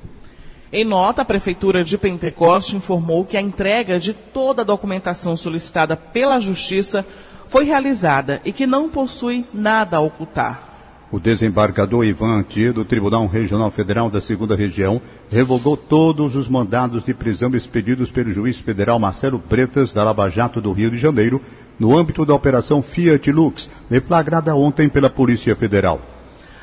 Em 0.77 0.85
nota, 0.85 1.23
a 1.23 1.25
Prefeitura 1.25 1.85
de 1.85 1.97
Pentecoste 1.97 2.75
informou 2.75 3.25
que 3.25 3.37
a 3.37 3.41
entrega 3.41 3.97
de 3.97 4.13
toda 4.13 4.63
a 4.63 4.65
documentação 4.65 5.37
solicitada 5.37 5.97
pela 5.97 6.41
Justiça 6.41 7.07
foi 7.47 7.65
realizada 7.65 8.43
e 8.45 8.51
que 8.51 8.67
não 8.67 8.89
possui 8.89 9.47
nada 9.55 9.99
a 9.99 10.01
ocultar. 10.01 11.07
O 11.13 11.21
desembargador 11.21 12.05
Ivan 12.05 12.41
Antier, 12.41 12.73
do 12.73 12.85
Tribunal 12.85 13.25
Regional 13.29 13.71
Federal 13.71 14.11
da 14.11 14.21
Segunda 14.21 14.57
Região, 14.57 15.01
revogou 15.31 15.77
todos 15.77 16.35
os 16.35 16.49
mandados 16.49 17.05
de 17.05 17.15
prisão 17.15 17.55
expedidos 17.55 18.11
pelo 18.11 18.33
juiz 18.33 18.59
federal 18.59 18.99
Marcelo 18.99 19.39
Bretas, 19.39 19.93
da 19.93 20.03
Lava 20.03 20.29
Jato 20.29 20.61
do 20.61 20.73
Rio 20.73 20.91
de 20.91 20.99
Janeiro, 20.99 21.41
no 21.79 21.97
âmbito 21.97 22.27
da 22.27 22.35
Operação 22.35 22.83
Fiat 22.83 23.31
Lux, 23.31 23.71
deflagrada 23.89 24.57
ontem 24.57 24.89
pela 24.89 25.09
Polícia 25.09 25.55
Federal. 25.55 26.14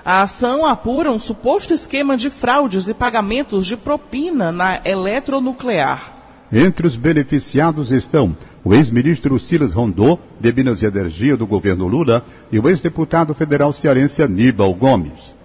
A 0.03 0.23
ação 0.23 0.65
apura 0.65 1.11
um 1.11 1.19
suposto 1.19 1.73
esquema 1.73 2.17
de 2.17 2.29
fraudes 2.29 2.87
e 2.87 2.93
pagamentos 2.93 3.67
de 3.67 3.77
propina 3.77 4.51
na 4.51 4.81
eletronuclear. 4.83 6.13
Entre 6.51 6.87
os 6.87 6.95
beneficiados 6.95 7.91
estão 7.91 8.35
o 8.63 8.73
ex-ministro 8.73 9.39
Silas 9.39 9.73
Rondô, 9.73 10.19
de 10.39 10.51
Minas 10.51 10.81
e 10.81 10.85
Energia 10.85 11.37
do 11.37 11.47
governo 11.47 11.87
Lula, 11.87 12.25
e 12.51 12.59
o 12.59 12.67
ex-deputado 12.67 13.33
federal 13.33 13.71
cearense 13.71 14.21
Aníbal 14.21 14.73
Gomes. 14.73 15.35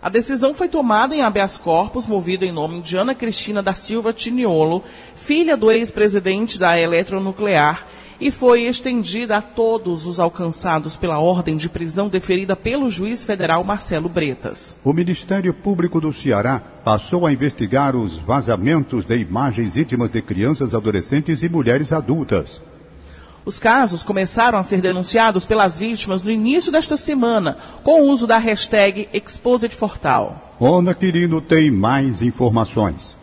A 0.00 0.08
decisão 0.08 0.52
foi 0.52 0.68
tomada 0.68 1.14
em 1.14 1.22
habeas 1.22 1.56
corpus, 1.56 2.06
movido 2.06 2.44
em 2.44 2.52
nome 2.52 2.80
de 2.80 2.96
Ana 2.96 3.14
Cristina 3.14 3.62
da 3.62 3.72
Silva 3.72 4.12
Tiniolo, 4.12 4.82
filha 5.14 5.56
do 5.56 5.70
ex-presidente 5.70 6.58
da 6.58 6.78
Eletronuclear, 6.78 7.86
e 8.22 8.30
foi 8.30 8.62
estendida 8.62 9.38
a 9.38 9.42
todos 9.42 10.06
os 10.06 10.20
alcançados 10.20 10.96
pela 10.96 11.18
ordem 11.18 11.56
de 11.56 11.68
prisão 11.68 12.08
deferida 12.08 12.54
pelo 12.54 12.88
juiz 12.88 13.24
federal 13.24 13.64
Marcelo 13.64 14.08
Bretas. 14.08 14.76
O 14.84 14.92
Ministério 14.92 15.52
Público 15.52 16.00
do 16.00 16.12
Ceará 16.12 16.62
passou 16.84 17.26
a 17.26 17.32
investigar 17.32 17.96
os 17.96 18.18
vazamentos 18.18 19.04
de 19.04 19.18
imagens 19.18 19.76
íntimas 19.76 20.12
de 20.12 20.22
crianças, 20.22 20.72
adolescentes 20.72 21.42
e 21.42 21.48
mulheres 21.48 21.92
adultas. 21.92 22.62
Os 23.44 23.58
casos 23.58 24.04
começaram 24.04 24.56
a 24.56 24.62
ser 24.62 24.80
denunciados 24.80 25.44
pelas 25.44 25.80
vítimas 25.80 26.22
no 26.22 26.30
início 26.30 26.70
desta 26.70 26.96
semana, 26.96 27.56
com 27.82 28.02
o 28.02 28.12
uso 28.12 28.24
da 28.24 28.38
hashtag 28.38 29.08
ExposedFortal. 29.12 30.54
Ona 30.60 30.94
Quirino 30.94 31.40
tem 31.40 31.72
mais 31.72 32.22
informações. 32.22 33.20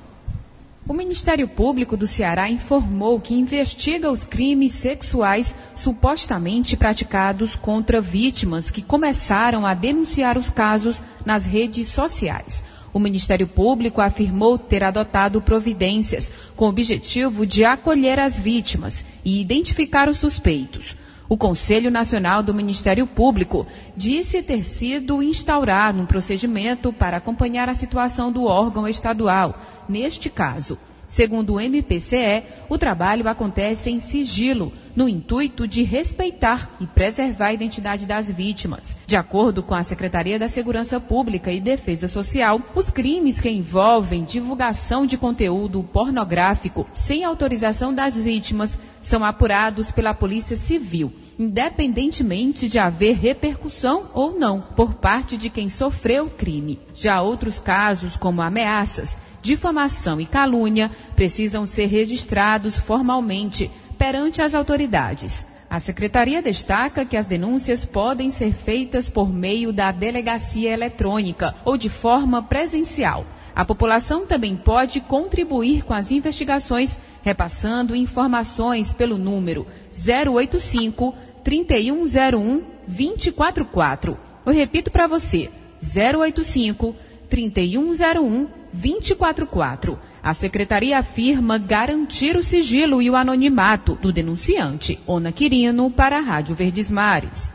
O 0.90 0.94
Ministério 0.94 1.48
Público 1.48 1.96
do 1.96 2.08
Ceará 2.08 2.50
informou 2.50 3.22
que 3.22 3.36
investiga 3.36 4.10
os 4.10 4.26
crimes 4.26 4.72
sexuais 4.72 5.56
supostamente 5.76 6.76
praticados 6.76 7.56
contra 7.56 8.02
vítimas 8.02 8.72
que 8.72 8.82
começaram 8.82 9.68
a 9.68 9.76
denunciar 9.76 10.36
os 10.36 10.50
casos 10.50 11.00
nas 11.24 11.46
redes 11.46 11.90
sociais. 11.90 12.66
O 12.92 12.98
Ministério 12.98 13.48
Público 13.48 14.02
afirmou 14.02 14.58
ter 14.58 14.84
adotado 14.84 15.40
providências 15.44 16.32
com 16.56 16.66
o 16.66 16.70
objetivo 16.70 17.46
de 17.46 17.64
acolher 17.64 18.18
as 18.18 18.36
vítimas 18.40 19.06
e 19.24 19.40
identificar 19.40 20.10
os 20.10 20.18
suspeitos. 20.18 20.98
O 21.30 21.38
Conselho 21.38 21.92
Nacional 21.92 22.42
do 22.42 22.56
Ministério 22.56 23.06
Público 23.06 23.68
disse 23.96 24.42
ter 24.42 24.64
sido 24.64 25.22
instaurado 25.22 26.02
um 26.02 26.06
procedimento 26.08 26.92
para 26.92 27.18
acompanhar 27.18 27.70
a 27.70 27.76
situação 27.76 28.32
do 28.32 28.46
órgão 28.46 28.88
estadual, 28.88 29.56
neste 29.88 30.28
caso. 30.28 30.76
Segundo 31.10 31.56
o 31.56 31.60
MPCE, 31.60 32.44
o 32.70 32.78
trabalho 32.78 33.28
acontece 33.28 33.90
em 33.90 34.00
sigilo, 34.00 34.72
no 34.96 35.10
intuito 35.10 35.68
de 35.68 35.82
respeitar 35.82 36.70
e 36.80 36.86
preservar 36.86 37.48
a 37.48 37.54
identidade 37.54 38.06
das 38.06 38.30
vítimas. 38.30 38.96
De 39.08 39.16
acordo 39.16 39.64
com 39.64 39.74
a 39.74 39.82
Secretaria 39.82 40.38
da 40.38 40.48
Segurança 40.48 41.00
Pública 41.00 41.52
e 41.52 41.60
Defesa 41.60 42.08
Social, 42.08 42.62
os 42.76 42.92
crimes 42.92 43.42
que 43.42 43.50
envolvem 43.50 44.24
divulgação 44.24 45.08
de 45.08 45.18
conteúdo 45.18 45.82
pornográfico 45.82 46.88
sem 46.94 47.24
autorização 47.24 47.92
das 47.92 48.16
vítimas 48.16 48.80
são 49.02 49.26
apurados 49.26 49.92
pela 49.92 50.14
Polícia 50.14 50.56
Civil, 50.56 51.12
independentemente 51.40 52.68
de 52.68 52.78
haver 52.78 53.16
repercussão 53.16 54.12
ou 54.14 54.38
não 54.38 54.62
por 54.76 54.96
parte 54.96 55.38
de 55.38 55.50
quem 55.50 55.70
sofreu 55.70 56.26
o 56.26 56.30
crime. 56.30 56.80
Já 56.94 57.22
outros 57.22 57.60
casos, 57.60 58.18
como 58.18 58.42
ameaças, 58.42 59.18
difamação 59.42 60.20
e 60.20 60.26
calúnia 60.26 60.92
precisam 61.16 61.66
ser 61.66 61.86
registrados 61.88 62.78
formalmente 62.78 63.72
perante 63.98 64.42
as 64.42 64.56
autoridades. 64.56 65.46
A 65.70 65.80
secretaria 65.80 66.42
destaca 66.42 67.06
que 67.06 67.16
as 67.16 67.28
denúncias 67.28 67.86
podem 67.86 68.32
ser 68.32 68.54
feitas 68.54 69.08
por 69.08 69.32
meio 69.32 69.72
da 69.72 69.92
delegacia 69.92 70.72
eletrônica 70.72 71.54
ou 71.64 71.78
de 71.78 71.90
forma 71.90 72.42
presencial. 72.42 73.26
A 73.56 73.64
população 73.64 74.26
também 74.26 74.56
pode 74.56 75.00
contribuir 75.02 75.84
com 75.84 75.94
as 75.94 76.12
investigações 76.12 77.00
repassando 77.22 77.96
informações 77.96 78.94
pelo 78.94 79.18
número 79.18 79.68
085 79.92 81.14
3101 81.44 82.64
244. 82.88 84.18
Eu 84.46 84.54
repito 84.54 84.90
para 84.90 85.08
você: 85.08 85.52
085 85.82 86.94
3101 86.94 87.09
244. 87.30 89.98
A 90.22 90.34
secretaria 90.34 91.00
afirma 91.00 91.58
garantir 91.58 92.36
o 92.36 92.44
sigilo 92.44 93.02
e 93.02 93.10
o 93.10 93.16
anonimato 93.16 93.96
do 93.96 94.12
denunciante. 94.12 95.00
Ona 95.08 95.32
Quirino 95.32 95.90
para 95.90 96.18
a 96.18 96.22
Rádio 96.22 96.56
Verdes 96.56 96.92
Mares. 96.92 97.54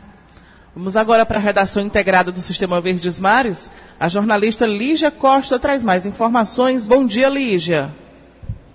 Vamos 0.75 0.97
agora 0.97 1.25
para 1.25 1.37
a 1.37 1.41
redação 1.41 1.85
integrada 1.85 2.31
do 2.31 2.41
Sistema 2.41 2.81
Verdes 2.81 3.19
Mares. 3.19 3.71
A 3.99 4.09
jornalista 4.09 4.65
Lígia 4.65 5.09
Costa 5.09 5.57
traz 5.57 5.83
mais 5.83 6.05
informações. 6.05 6.87
Bom 6.87 7.05
dia, 7.05 7.29
Lígia. 7.29 7.93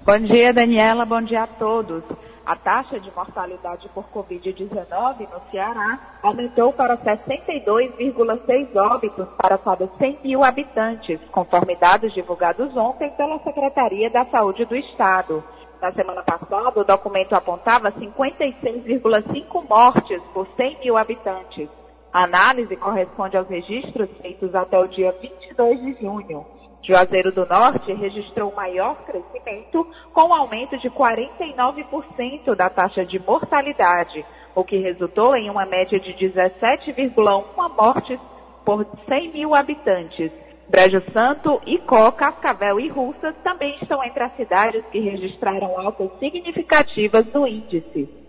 Bom 0.06 0.18
dia, 0.18 0.52
Daniela. 0.52 1.04
Bom 1.04 1.22
dia 1.22 1.42
a 1.42 1.46
todos. 1.46 2.02
A 2.44 2.56
taxa 2.56 2.98
de 2.98 3.10
mortalidade 3.14 3.88
por 3.90 4.04
Covid-19 4.14 5.28
no 5.30 5.50
Ceará 5.50 6.18
aumentou 6.22 6.72
para 6.72 6.96
62,6 6.96 8.76
óbitos 8.76 9.28
para 9.36 9.58
cada 9.58 9.86
100 9.98 10.20
mil 10.24 10.42
habitantes, 10.42 11.20
conforme 11.30 11.76
dados 11.76 12.12
divulgados 12.12 12.74
ontem 12.76 13.10
pela 13.10 13.38
Secretaria 13.40 14.10
da 14.10 14.24
Saúde 14.26 14.64
do 14.64 14.74
Estado. 14.74 15.44
Na 15.80 15.92
semana 15.92 16.22
passada, 16.22 16.80
o 16.80 16.84
documento 16.84 17.34
apontava 17.34 17.92
56,5 17.92 19.68
mortes 19.68 20.20
por 20.34 20.46
100 20.56 20.80
mil 20.80 20.98
habitantes. 20.98 21.68
A 22.12 22.24
análise 22.24 22.76
corresponde 22.76 23.36
aos 23.36 23.48
registros 23.48 24.10
feitos 24.20 24.54
até 24.54 24.78
o 24.78 24.88
dia 24.88 25.12
22 25.12 25.80
de 25.80 26.02
junho. 26.02 26.59
Juazeiro 26.82 27.32
do 27.32 27.46
Norte 27.46 27.92
registrou 27.92 28.52
maior 28.54 28.96
crescimento, 29.04 29.86
com 30.12 30.28
um 30.28 30.34
aumento 30.34 30.78
de 30.78 30.88
49% 30.90 32.54
da 32.56 32.70
taxa 32.70 33.04
de 33.04 33.18
mortalidade, 33.18 34.24
o 34.54 34.64
que 34.64 34.78
resultou 34.78 35.36
em 35.36 35.50
uma 35.50 35.66
média 35.66 36.00
de 36.00 36.12
17,1 36.14 37.76
mortes 37.76 38.18
por 38.64 38.86
100 39.08 39.32
mil 39.32 39.54
habitantes. 39.54 40.32
Brejo 40.68 41.02
Santo, 41.12 41.60
Icó, 41.66 42.12
Cascavel 42.12 42.78
e 42.78 42.88
Russas 42.88 43.34
também 43.42 43.76
estão 43.82 44.02
entre 44.04 44.22
as 44.22 44.36
cidades 44.36 44.84
que 44.92 45.00
registraram 45.00 45.78
altas 45.78 46.10
significativas 46.18 47.26
no 47.32 47.46
índice. 47.46 48.19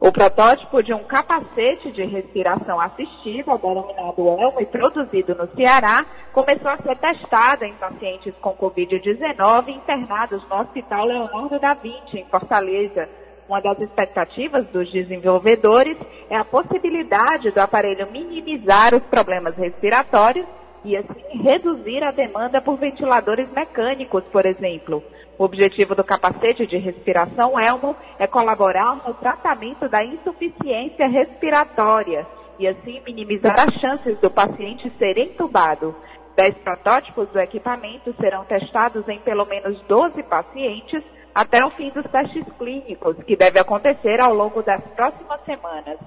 O 0.00 0.12
protótipo 0.12 0.82
de 0.82 0.92
um 0.92 1.04
capacete 1.04 1.90
de 1.92 2.04
respiração 2.04 2.78
assistida, 2.80 3.56
denominado 3.56 4.20
ELMO 4.20 4.60
e 4.60 4.66
produzido 4.66 5.34
no 5.34 5.48
Ceará, 5.54 6.04
começou 6.32 6.70
a 6.70 6.76
ser 6.76 6.96
testado 6.98 7.64
em 7.64 7.74
pacientes 7.74 8.34
com 8.40 8.54
Covid-19 8.54 9.68
internados 9.68 10.42
no 10.48 10.60
Hospital 10.60 11.06
Leonardo 11.06 11.58
da 11.58 11.74
Vinci, 11.74 12.18
em 12.18 12.24
Fortaleza. 12.26 13.08
Uma 13.48 13.60
das 13.60 13.80
expectativas 13.80 14.66
dos 14.68 14.90
desenvolvedores 14.90 15.96
é 16.28 16.36
a 16.36 16.44
possibilidade 16.44 17.50
do 17.50 17.58
aparelho 17.58 18.10
minimizar 18.10 18.94
os 18.94 19.02
problemas 19.04 19.56
respiratórios 19.56 20.46
e 20.84 20.96
assim 20.96 21.42
reduzir 21.42 22.02
a 22.02 22.10
demanda 22.10 22.60
por 22.60 22.76
ventiladores 22.78 23.50
mecânicos, 23.52 24.24
por 24.30 24.44
exemplo. 24.44 25.02
O 25.36 25.44
objetivo 25.44 25.94
do 25.94 26.04
capacete 26.04 26.66
de 26.66 26.78
respiração 26.78 27.58
Elmo 27.58 27.96
é 28.18 28.26
colaborar 28.26 28.96
no 29.06 29.14
tratamento 29.14 29.88
da 29.88 30.04
insuficiência 30.04 31.08
respiratória 31.08 32.26
e 32.58 32.68
assim 32.68 33.00
minimizar 33.04 33.56
as 33.58 33.74
chances 33.80 34.18
do 34.20 34.30
paciente 34.30 34.92
ser 34.96 35.18
entubado. 35.18 35.94
Dez 36.36 36.54
protótipos 36.58 37.28
do 37.30 37.40
equipamento 37.40 38.14
serão 38.20 38.44
testados 38.44 39.08
em 39.08 39.18
pelo 39.20 39.44
menos 39.44 39.80
12 39.82 40.22
pacientes 40.24 41.02
até 41.34 41.64
o 41.64 41.70
fim 41.70 41.90
dos 41.90 42.08
testes 42.10 42.44
clínicos, 42.58 43.16
que 43.24 43.36
deve 43.36 43.58
acontecer 43.58 44.20
ao 44.20 44.32
longo 44.32 44.62
das 44.62 44.82
próximas 44.94 45.40
semanas. 45.44 45.98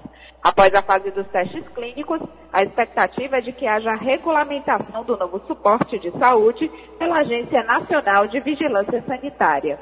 Após 0.42 0.72
a 0.74 0.82
fase 0.82 1.10
dos 1.10 1.26
testes 1.28 1.68
clínicos, 1.74 2.20
a 2.52 2.62
expectativa 2.62 3.36
é 3.36 3.40
de 3.42 3.52
que 3.52 3.66
haja 3.66 3.92
regulamentação 3.94 5.04
do 5.04 5.16
novo 5.18 5.40
suporte 5.46 5.98
de 5.98 6.10
saúde 6.18 6.70
pela 6.98 7.18
Agência 7.18 7.62
Nacional 7.64 8.26
de 8.26 8.40
Vigilância 8.40 9.02
Sanitária. 9.06 9.78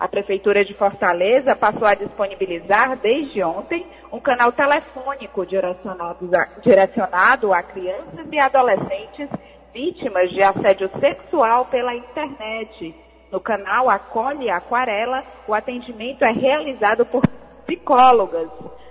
A 0.00 0.08
Prefeitura 0.08 0.64
de 0.64 0.72
Fortaleza 0.74 1.56
passou 1.56 1.86
a 1.86 1.94
disponibilizar 1.94 2.96
desde 2.98 3.42
ontem 3.42 3.84
um 4.12 4.20
canal 4.20 4.52
telefônico 4.52 5.44
direcionado 5.44 6.30
a, 6.34 6.60
direcionado 6.60 7.52
a 7.52 7.62
crianças 7.62 8.26
e 8.30 8.40
adolescentes 8.40 9.28
vítimas 9.74 10.30
de 10.30 10.42
assédio 10.42 10.88
sexual 11.00 11.66
pela 11.66 11.94
internet 11.94 12.94
no 13.30 13.40
canal 13.40 13.90
Acolhe 13.90 14.50
Aquarela, 14.50 15.22
o 15.46 15.54
atendimento 15.54 16.22
é 16.24 16.32
realizado 16.32 17.04
por 17.06 17.22
psicólogas. 17.66 18.48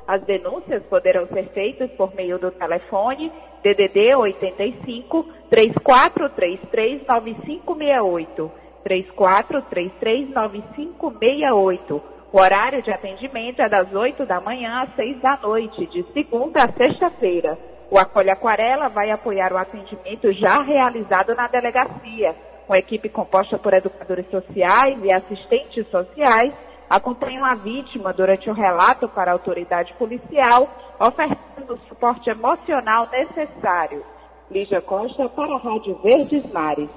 As 0.08 0.21
denúncias 0.23 0.84
poderão 0.84 1.28
ser 1.28 1.50
feitas 1.50 1.89
por 1.91 2.13
meio 2.15 2.38
do 2.39 2.52
telefone 2.52 3.32
DDD 3.63 4.15
85 4.15 5.23
3433 5.50 7.02
9568. 7.08 8.52
3433 8.84 10.30
9568. 10.30 12.04
O 12.32 12.39
horário 12.39 12.82
de 12.84 12.91
atendimento 12.91 13.62
é 13.62 13.67
das 13.67 13.93
8 13.93 14.26
da 14.26 14.39
manhã 14.39 14.84
às 14.84 14.95
6 14.95 15.19
da 15.21 15.38
noite, 15.38 15.86
de 15.88 16.04
segunda 16.13 16.63
a 16.63 16.71
sexta-feira. 16.71 17.58
O 17.89 17.97
Acolhe 17.97 18.30
Aquarela 18.30 18.89
vai 18.89 19.10
apoiar 19.12 19.52
o 19.52 19.58
atendimento 19.58 20.32
já 20.34 20.62
realizado 20.62 21.34
na 21.36 21.47
delegacia 21.47 22.36
uma 22.67 22.77
equipe 22.77 23.10
composta 23.10 23.58
por 23.58 23.73
educadores 23.73 24.30
sociais 24.30 24.97
e 25.03 25.13
assistentes 25.13 25.88
sociais, 25.89 26.53
acompanham 26.89 27.45
a 27.45 27.56
vítima 27.56 28.13
durante 28.13 28.49
o 28.49 28.53
relato 28.53 29.08
para 29.10 29.32
a 29.32 29.34
autoridade 29.34 29.93
policial, 29.93 30.69
oferecendo 30.99 31.73
o 31.73 31.80
suporte 31.88 32.30
emocional 32.30 33.10
necessário. 33.12 34.03
Lígia 34.49 34.82
Costa 34.82 35.27
para 35.30 35.56
a 35.56 35.58
Rádio 35.58 35.99
Verdes 36.01 36.43
Mares. 36.51 36.89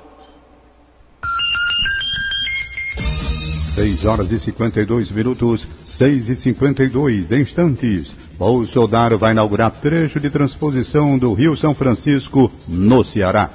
6 3.75 4.07
horas 4.07 4.31
e 4.31 4.39
52 4.39 5.11
minutos, 5.11 5.67
6 5.87 6.29
e 6.29 6.37
52 6.37 7.33
instantes. 7.33 8.13
Bolsonaro 8.37 9.17
vai 9.17 9.33
inaugurar 9.33 9.71
trecho 9.71 10.21
de 10.21 10.29
transposição 10.29 11.17
do 11.17 11.33
Rio 11.33 11.57
São 11.57 11.75
Francisco, 11.75 12.51
no 12.69 13.05
Ceará. 13.05 13.49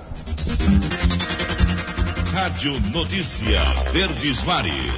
Rádio 2.55 2.79
Notícia 2.93 3.61
Verdes 3.91 4.41
Mares. 4.43 4.93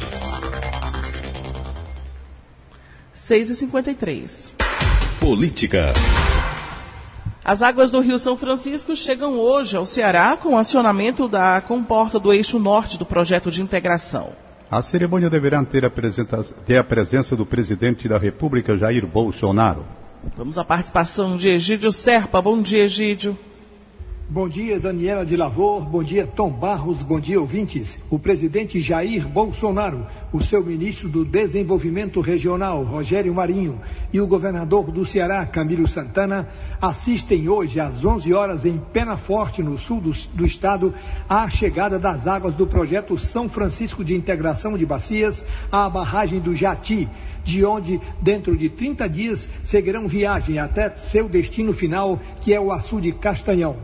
6 3.13 3.49
e 3.49 3.55
53 3.55 4.55
Política. 5.19 5.93
As 7.43 7.63
águas 7.63 7.89
do 7.89 7.99
Rio 7.99 8.19
São 8.19 8.37
Francisco 8.37 8.95
chegam 8.95 9.39
hoje 9.39 9.75
ao 9.75 9.87
Ceará 9.87 10.37
com 10.37 10.49
o 10.49 10.57
acionamento 10.57 11.27
da 11.27 11.59
comporta 11.59 12.19
do 12.19 12.31
eixo 12.31 12.59
norte 12.59 12.99
do 12.99 13.07
projeto 13.07 13.49
de 13.49 13.63
integração. 13.63 14.33
A 14.69 14.79
cerimônia 14.83 15.27
deverá 15.27 15.65
ter 15.65 15.83
a, 15.83 15.89
ter 16.63 16.77
a 16.77 16.83
presença 16.83 17.35
do 17.35 17.43
presidente 17.43 18.07
da 18.07 18.19
República, 18.19 18.77
Jair 18.77 19.07
Bolsonaro. 19.07 19.83
Vamos 20.37 20.59
à 20.59 20.63
participação 20.63 21.35
de 21.35 21.49
Egídio 21.49 21.91
Serpa. 21.91 22.39
Bom 22.39 22.61
dia, 22.61 22.83
Egídio. 22.83 23.35
Bom 24.29 24.49
dia, 24.49 24.77
Daniela 24.77 25.25
de 25.25 25.37
Lavor. 25.37 25.85
Bom 25.85 26.03
dia, 26.03 26.27
Tom 26.27 26.49
Barros. 26.49 27.01
Bom 27.01 27.17
dia, 27.17 27.39
ouvintes. 27.39 27.97
O 28.09 28.19
presidente 28.19 28.81
Jair 28.81 29.25
Bolsonaro, 29.25 30.05
o 30.33 30.43
seu 30.43 30.61
ministro 30.61 31.07
do 31.07 31.23
Desenvolvimento 31.23 32.19
Regional, 32.19 32.83
Rogério 32.83 33.33
Marinho, 33.33 33.79
e 34.11 34.19
o 34.19 34.27
governador 34.27 34.91
do 34.91 35.05
Ceará, 35.05 35.45
Camilo 35.45 35.87
Santana, 35.87 36.49
assistem 36.81 37.47
hoje 37.47 37.79
às 37.79 38.03
11 38.03 38.33
horas 38.33 38.65
em 38.65 38.77
Pena 38.91 39.15
Forte, 39.15 39.63
no 39.63 39.77
sul 39.77 40.01
do, 40.01 40.11
do 40.33 40.45
estado, 40.45 40.93
à 41.29 41.49
chegada 41.49 41.97
das 41.97 42.27
águas 42.27 42.53
do 42.53 42.67
projeto 42.67 43.17
São 43.17 43.47
Francisco 43.47 44.03
de 44.03 44.13
Integração 44.13 44.77
de 44.77 44.85
Bacias 44.85 45.45
à 45.71 45.89
barragem 45.89 46.41
do 46.41 46.53
Jati, 46.53 47.07
de 47.45 47.63
onde, 47.63 47.97
dentro 48.21 48.57
de 48.57 48.67
30 48.67 49.07
dias, 49.07 49.49
seguirão 49.63 50.05
viagem 50.05 50.59
até 50.59 50.93
seu 50.97 51.29
destino 51.29 51.71
final, 51.71 52.19
que 52.41 52.53
é 52.53 52.59
o 52.59 52.73
açude 52.73 53.13
Castanhão. 53.13 53.77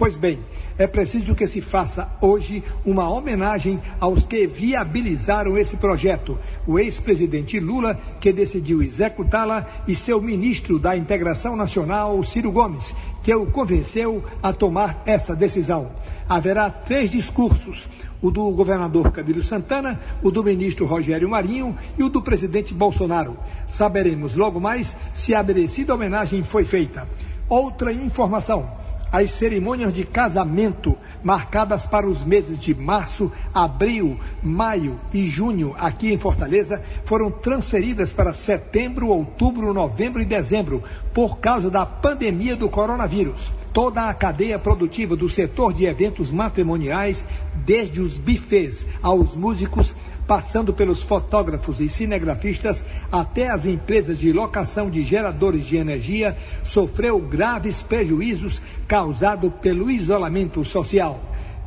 Pois 0.00 0.16
bem, 0.16 0.38
é 0.78 0.86
preciso 0.86 1.34
que 1.34 1.46
se 1.46 1.60
faça 1.60 2.08
hoje 2.22 2.64
uma 2.86 3.10
homenagem 3.10 3.78
aos 4.00 4.24
que 4.24 4.46
viabilizaram 4.46 5.58
esse 5.58 5.76
projeto. 5.76 6.38
O 6.66 6.78
ex-presidente 6.78 7.60
Lula, 7.60 8.00
que 8.18 8.32
decidiu 8.32 8.82
executá-la, 8.82 9.66
e 9.86 9.94
seu 9.94 10.18
ministro 10.18 10.78
da 10.78 10.96
Integração 10.96 11.54
Nacional, 11.54 12.22
Ciro 12.22 12.50
Gomes, 12.50 12.94
que 13.22 13.34
o 13.34 13.44
convenceu 13.44 14.24
a 14.42 14.54
tomar 14.54 15.02
essa 15.04 15.36
decisão. 15.36 15.90
Haverá 16.26 16.70
três 16.70 17.10
discursos: 17.10 17.86
o 18.22 18.30
do 18.30 18.50
governador 18.52 19.12
Camilo 19.12 19.42
Santana, 19.42 20.00
o 20.22 20.30
do 20.30 20.42
ministro 20.42 20.86
Rogério 20.86 21.28
Marinho 21.28 21.76
e 21.98 22.02
o 22.02 22.08
do 22.08 22.22
presidente 22.22 22.72
Bolsonaro. 22.72 23.36
Saberemos 23.68 24.34
logo 24.34 24.58
mais 24.58 24.96
se 25.12 25.34
a 25.34 25.42
merecida 25.42 25.94
homenagem 25.94 26.42
foi 26.42 26.64
feita. 26.64 27.06
Outra 27.50 27.92
informação 27.92 28.79
as 29.12 29.32
cerimônias 29.32 29.92
de 29.92 30.04
casamento 30.04 30.96
marcadas 31.22 31.86
para 31.86 32.08
os 32.08 32.22
meses 32.22 32.58
de 32.58 32.74
março, 32.74 33.30
abril, 33.52 34.18
maio 34.42 35.00
e 35.12 35.26
junho 35.26 35.74
aqui 35.78 36.12
em 36.12 36.18
Fortaleza 36.18 36.82
foram 37.04 37.30
transferidas 37.30 38.12
para 38.12 38.32
setembro, 38.32 39.08
outubro, 39.08 39.74
novembro 39.74 40.22
e 40.22 40.24
dezembro 40.24 40.82
por 41.12 41.38
causa 41.38 41.70
da 41.70 41.84
pandemia 41.84 42.56
do 42.56 42.68
coronavírus. 42.68 43.52
Toda 43.72 44.08
a 44.08 44.14
cadeia 44.14 44.58
produtiva 44.58 45.14
do 45.14 45.28
setor 45.28 45.72
de 45.72 45.84
eventos 45.84 46.32
matrimoniais, 46.32 47.24
desde 47.64 48.00
os 48.00 48.18
bufês 48.18 48.86
aos 49.00 49.36
músicos, 49.36 49.94
passando 50.30 50.72
pelos 50.72 51.02
fotógrafos 51.02 51.80
e 51.80 51.88
cinegrafistas 51.88 52.84
até 53.10 53.50
as 53.50 53.66
empresas 53.66 54.16
de 54.16 54.32
locação 54.32 54.88
de 54.88 55.02
geradores 55.02 55.64
de 55.64 55.76
energia, 55.76 56.38
sofreu 56.62 57.18
graves 57.18 57.82
prejuízos 57.82 58.62
causados 58.86 59.52
pelo 59.60 59.90
isolamento 59.90 60.62
social. 60.62 61.20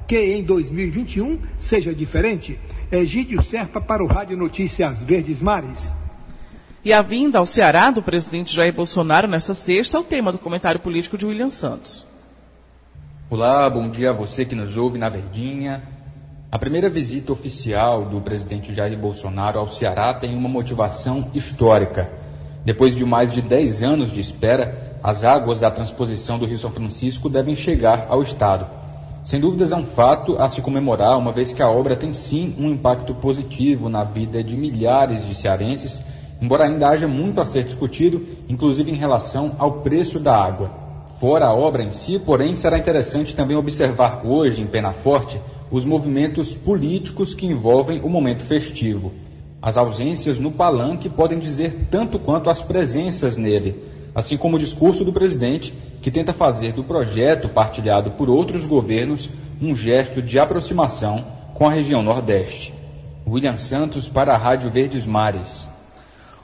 Que 0.08 0.34
em 0.34 0.41
2021 0.41 1.39
seja 1.58 1.93
diferente. 1.93 2.58
Egídio 2.89 3.43
Serpa 3.43 3.82
para 3.82 4.02
o 4.02 4.08
Rádio 4.08 4.38
Notícias 4.38 5.04
Verdes 5.04 5.41
Mares. 5.41 5.91
E 6.86 6.93
a 6.93 7.02
vinda 7.02 7.39
ao 7.39 7.45
Ceará 7.45 7.91
do 7.91 8.02
presidente 8.02 8.56
Jair 8.56 8.73
Bolsonaro 8.73 9.28
nessa 9.28 9.54
sexta 9.54 9.97
é 9.97 9.99
o 9.99 10.06
tema 10.06 10.32
do 10.32 10.39
comentário 10.39 10.80
político 10.80 11.17
de 11.17 11.26
William 11.26 11.49
Santos. 11.49 12.08
Olá, 13.30 13.69
bom 13.69 13.89
dia 13.89 14.12
a 14.12 14.13
você 14.13 14.45
que 14.45 14.56
nos 14.56 14.78
ouve 14.78 14.97
na 14.97 15.10
Verdinha. 15.10 15.84
A 16.53 16.59
primeira 16.59 16.87
visita 16.87 17.33
oficial 17.33 18.05
do 18.05 18.21
presidente 18.21 18.75
Jair 18.75 18.95
Bolsonaro 18.95 19.57
ao 19.57 19.67
Ceará 19.67 20.13
tem 20.13 20.37
uma 20.37 20.47
motivação 20.47 21.31
histórica. 21.33 22.11
Depois 22.63 22.95
de 22.95 23.03
mais 23.03 23.33
de 23.33 23.41
10 23.41 23.81
anos 23.81 24.11
de 24.11 24.19
espera, 24.19 24.99
as 25.01 25.23
águas 25.23 25.61
da 25.61 25.71
transposição 25.71 26.37
do 26.37 26.45
Rio 26.45 26.59
São 26.59 26.69
Francisco 26.69 27.27
devem 27.27 27.55
chegar 27.55 28.05
ao 28.07 28.21
Estado. 28.21 28.67
Sem 29.23 29.41
dúvidas 29.41 29.71
é 29.71 29.75
um 29.75 29.83
fato 29.83 30.39
a 30.39 30.47
se 30.47 30.61
comemorar, 30.61 31.17
uma 31.17 31.31
vez 31.31 31.51
que 31.51 31.63
a 31.63 31.71
obra 31.71 31.95
tem 31.95 32.13
sim 32.13 32.55
um 32.59 32.69
impacto 32.69 33.15
positivo 33.15 33.89
na 33.89 34.03
vida 34.03 34.43
de 34.43 34.55
milhares 34.55 35.25
de 35.25 35.33
cearenses, 35.33 36.03
embora 36.39 36.65
ainda 36.65 36.87
haja 36.87 37.07
muito 37.07 37.41
a 37.41 37.45
ser 37.45 37.63
discutido, 37.63 38.27
inclusive 38.47 38.91
em 38.91 38.95
relação 38.95 39.55
ao 39.57 39.81
preço 39.81 40.19
da 40.19 40.37
água. 40.37 40.69
Fora 41.19 41.47
a 41.47 41.53
obra 41.55 41.81
em 41.81 41.91
si, 41.91 42.19
porém, 42.19 42.55
será 42.55 42.77
interessante 42.77 43.35
também 43.35 43.57
observar 43.57 44.21
hoje 44.23 44.61
em 44.61 44.67
Penaforte 44.67 45.41
os 45.73 45.86
movimentos 45.86 46.53
políticos 46.53 47.33
que 47.33 47.47
envolvem 47.47 47.99
o 48.01 48.07
momento 48.07 48.43
festivo. 48.43 49.12
As 49.59 49.75
ausências 49.75 50.38
no 50.38 50.51
palanque 50.51 51.09
podem 51.09 51.39
dizer 51.39 51.88
tanto 51.89 52.19
quanto 52.19 52.47
as 52.47 52.62
presenças 52.62 53.36
nele, 53.36 53.83
assim 54.13 54.38
como 54.38 54.55
o 54.55 54.59
discurso 54.59 55.03
do 55.03 55.12
presidente, 55.12 55.73
que 55.99 56.12
tenta 56.12 56.31
fazer 56.31 56.73
do 56.73 56.83
projeto 56.83 57.49
partilhado 57.49 58.12
por 58.12 58.29
outros 58.29 58.67
governos 58.67 59.31
um 59.59 59.73
gesto 59.73 60.21
de 60.21 60.38
aproximação 60.38 61.25
com 61.55 61.67
a 61.67 61.71
região 61.71 62.03
Nordeste. 62.03 62.71
William 63.25 63.57
Santos 63.57 64.07
para 64.07 64.36
a 64.36 64.38
Rádio 64.38 64.69
Verdes 64.69 65.07
Mares. 65.07 65.67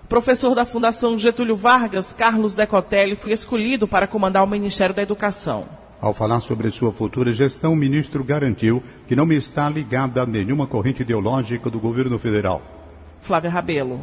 O 0.05 0.07
professor 0.07 0.55
da 0.55 0.65
Fundação 0.65 1.19
Getúlio 1.19 1.55
Vargas, 1.55 2.13
Carlos 2.13 2.55
Decotelli, 2.55 3.15
foi 3.15 3.33
escolhido 3.33 3.87
para 3.87 4.07
comandar 4.07 4.43
o 4.43 4.47
Ministério 4.47 4.95
da 4.95 5.03
Educação. 5.03 5.78
Ao 6.01 6.13
falar 6.13 6.39
sobre 6.39 6.71
sua 6.71 6.93
futura 6.93 7.33
gestão, 7.33 7.73
o 7.73 7.75
ministro 7.75 8.23
garantiu 8.23 8.81
que 9.05 9.17
não 9.17 9.29
está 9.33 9.69
ligada 9.69 10.21
a 10.21 10.25
nenhuma 10.25 10.65
corrente 10.65 11.01
ideológica 11.01 11.69
do 11.69 11.77
governo 11.77 12.17
federal. 12.17 12.61
Flávia 13.19 13.49
Rabelo. 13.49 13.99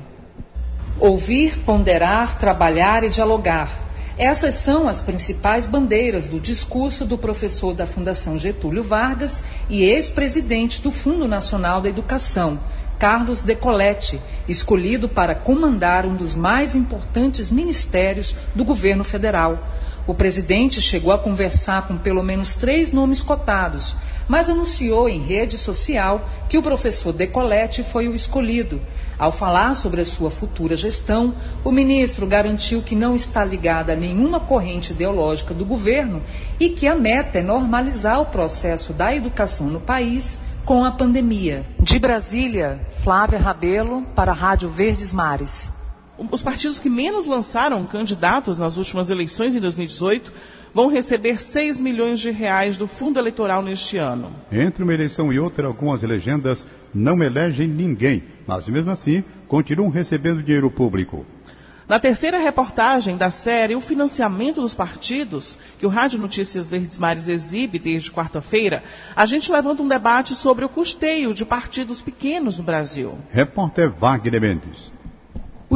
Ouvir, 1.01 1.59
ponderar, 1.61 2.37
trabalhar 2.37 3.03
e 3.03 3.09
dialogar. 3.09 3.87
Essas 4.19 4.55
são 4.55 4.89
as 4.89 5.01
principais 5.01 5.67
bandeiras 5.67 6.29
do 6.29 6.39
discurso 6.39 7.07
do 7.07 7.17
professor 7.17 7.75
da 7.75 7.87
Fundação 7.87 8.39
Getúlio 8.39 8.83
Vargas 8.83 9.43
e 9.69 9.83
ex-presidente 9.83 10.83
do 10.83 10.91
Fundo 10.91 11.27
Nacional 11.27 11.81
da 11.81 11.89
Educação, 11.89 12.61
Carlos 12.99 13.43
Decollete, 13.43 14.21
escolhido 14.49 15.09
para 15.09 15.35
comandar 15.35 16.07
um 16.07 16.15
dos 16.15 16.35
mais 16.35 16.75
importantes 16.75 17.51
ministérios 17.51 18.35
do 18.55 18.65
governo 18.65 19.05
federal. 19.05 19.59
O 20.07 20.15
presidente 20.15 20.81
chegou 20.81 21.13
a 21.13 21.19
conversar 21.19 21.89
com 21.89 21.97
pelo 21.97 22.23
menos 22.23 22.55
três 22.55 22.93
nomes 22.93 23.23
cotados, 23.23 23.97
mas 24.29 24.49
anunciou 24.49 25.09
em 25.09 25.21
rede 25.21 25.59
social 25.59 26.29
que 26.49 26.57
o 26.57 26.63
professor 26.63 27.13
Decolete 27.13 27.83
foi 27.83 28.07
o 28.07 28.15
escolhido. 28.15 28.81
Ao 29.19 29.33
falar 29.33 29.75
sobre 29.75 30.03
a 30.03 30.07
sua 30.07 30.31
futura 30.31 30.77
gestão, 30.77 31.35
o 31.65 31.73
ministro 31.73 32.27
garantiu 32.27 32.83
que 32.83 32.95
não 32.95 33.17
está 33.17 33.45
ligada 33.45 33.95
a 33.95 33.97
nenhuma 33.97 34.39
corrente 34.39 34.93
ideológica 34.93 35.53
do 35.53 35.65
governo 35.65 36.23
e 36.61 36.69
que 36.69 36.87
a 36.87 36.95
meta 36.95 37.39
é 37.39 37.43
normalizar 37.43 38.21
o 38.21 38.27
processo 38.27 38.93
da 38.93 39.15
educação 39.15 39.67
no 39.67 39.81
país 39.81 40.39
com 40.65 40.85
a 40.85 40.91
pandemia. 40.93 41.65
De 41.81 41.99
Brasília, 41.99 42.81
Flávia 43.03 43.39
Rabelo, 43.39 44.03
para 44.15 44.33
a 44.33 44.35
Rádio 44.35 44.69
Verdes 44.69 45.13
Mares. 45.13 45.76
Os 46.19 46.43
partidos 46.43 46.81
que 46.81 46.89
menos 46.89 47.27
lançaram 47.27 47.85
candidatos 47.85 48.57
nas 48.57 48.79
últimas 48.79 49.11
eleições 49.11 49.55
em 49.55 49.61
2018 49.61 50.33
vão 50.73 50.89
receber 50.89 51.41
6 51.41 51.79
milhões 51.79 52.21
de 52.21 52.31
reais 52.31 52.77
do 52.77 52.87
fundo 52.87 53.19
eleitoral 53.19 53.63
neste 53.63 53.99
ano. 53.99 54.31
Entre 54.51 54.83
uma 54.83 54.95
eleição 54.95 55.33
e 55.33 55.39
outra, 55.39 55.67
algumas 55.67 56.03
legendas 56.03 56.67
não 56.95 57.23
elegem 57.23 57.69
ninguém, 57.69 58.25
mas 58.47 58.67
mesmo 58.67 58.91
assim 58.91 59.23
continuam 59.47 59.91
recebendo 59.91 60.43
dinheiro 60.43 60.71
público. 60.71 61.25
Na 61.89 62.01
terceira 62.01 62.39
reportagem 62.39 63.17
da 63.17 63.31
série 63.31 63.77
O 63.77 63.81
Financiamento 63.81 64.61
dos 64.61 64.75
Partidos, 64.75 65.57
que 65.79 65.87
o 65.87 65.89
Rádio 65.89 66.19
Notícias 66.19 66.69
Verdes 66.69 66.99
Mares 66.99 67.29
exibe 67.29 67.79
desde 67.79 68.11
quarta-feira, 68.11 68.83
a 69.15 69.25
gente 69.25 69.53
levanta 69.53 69.83
um 69.83 69.89
debate 69.89 70.35
sobre 70.35 70.65
o 70.65 70.69
custeio 70.69 71.33
de 71.33 71.45
partidos 71.45 72.03
pequenos 72.03 72.59
no 72.59 72.65
Brasil. 72.65 73.17
Repórter 73.31 73.89
Wagner 73.91 74.41
Mendes. 74.41 74.96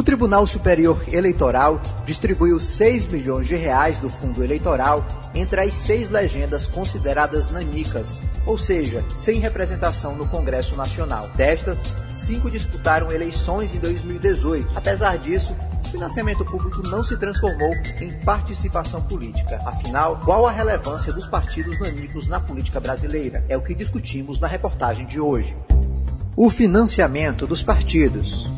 O 0.01 0.03
Tribunal 0.03 0.47
Superior 0.47 0.99
Eleitoral 1.13 1.79
distribuiu 2.07 2.59
6 2.59 3.05
milhões 3.05 3.47
de 3.47 3.55
reais 3.55 3.99
do 3.99 4.09
fundo 4.09 4.43
eleitoral 4.43 5.05
entre 5.35 5.61
as 5.61 5.75
seis 5.75 6.09
legendas 6.09 6.65
consideradas 6.65 7.51
nanicas, 7.51 8.19
ou 8.43 8.57
seja, 8.57 9.05
sem 9.15 9.39
representação 9.39 10.15
no 10.15 10.27
Congresso 10.27 10.75
Nacional. 10.75 11.29
Destas, 11.35 11.83
cinco 12.15 12.49
disputaram 12.49 13.11
eleições 13.11 13.75
em 13.75 13.77
2018. 13.77 14.71
Apesar 14.75 15.19
disso, 15.19 15.55
o 15.85 15.89
financiamento 15.89 16.43
público 16.45 16.81
não 16.87 17.03
se 17.03 17.15
transformou 17.15 17.71
em 17.99 18.11
participação 18.25 19.03
política. 19.03 19.59
Afinal, 19.67 20.19
qual 20.25 20.47
a 20.47 20.51
relevância 20.51 21.13
dos 21.13 21.27
partidos 21.27 21.79
nanicos 21.79 22.27
na 22.27 22.39
política 22.39 22.79
brasileira? 22.79 23.45
É 23.47 23.55
o 23.55 23.61
que 23.61 23.75
discutimos 23.75 24.39
na 24.39 24.47
reportagem 24.47 25.05
de 25.05 25.19
hoje. 25.19 25.55
O 26.35 26.49
financiamento 26.49 27.45
dos 27.45 27.61
partidos. 27.61 28.49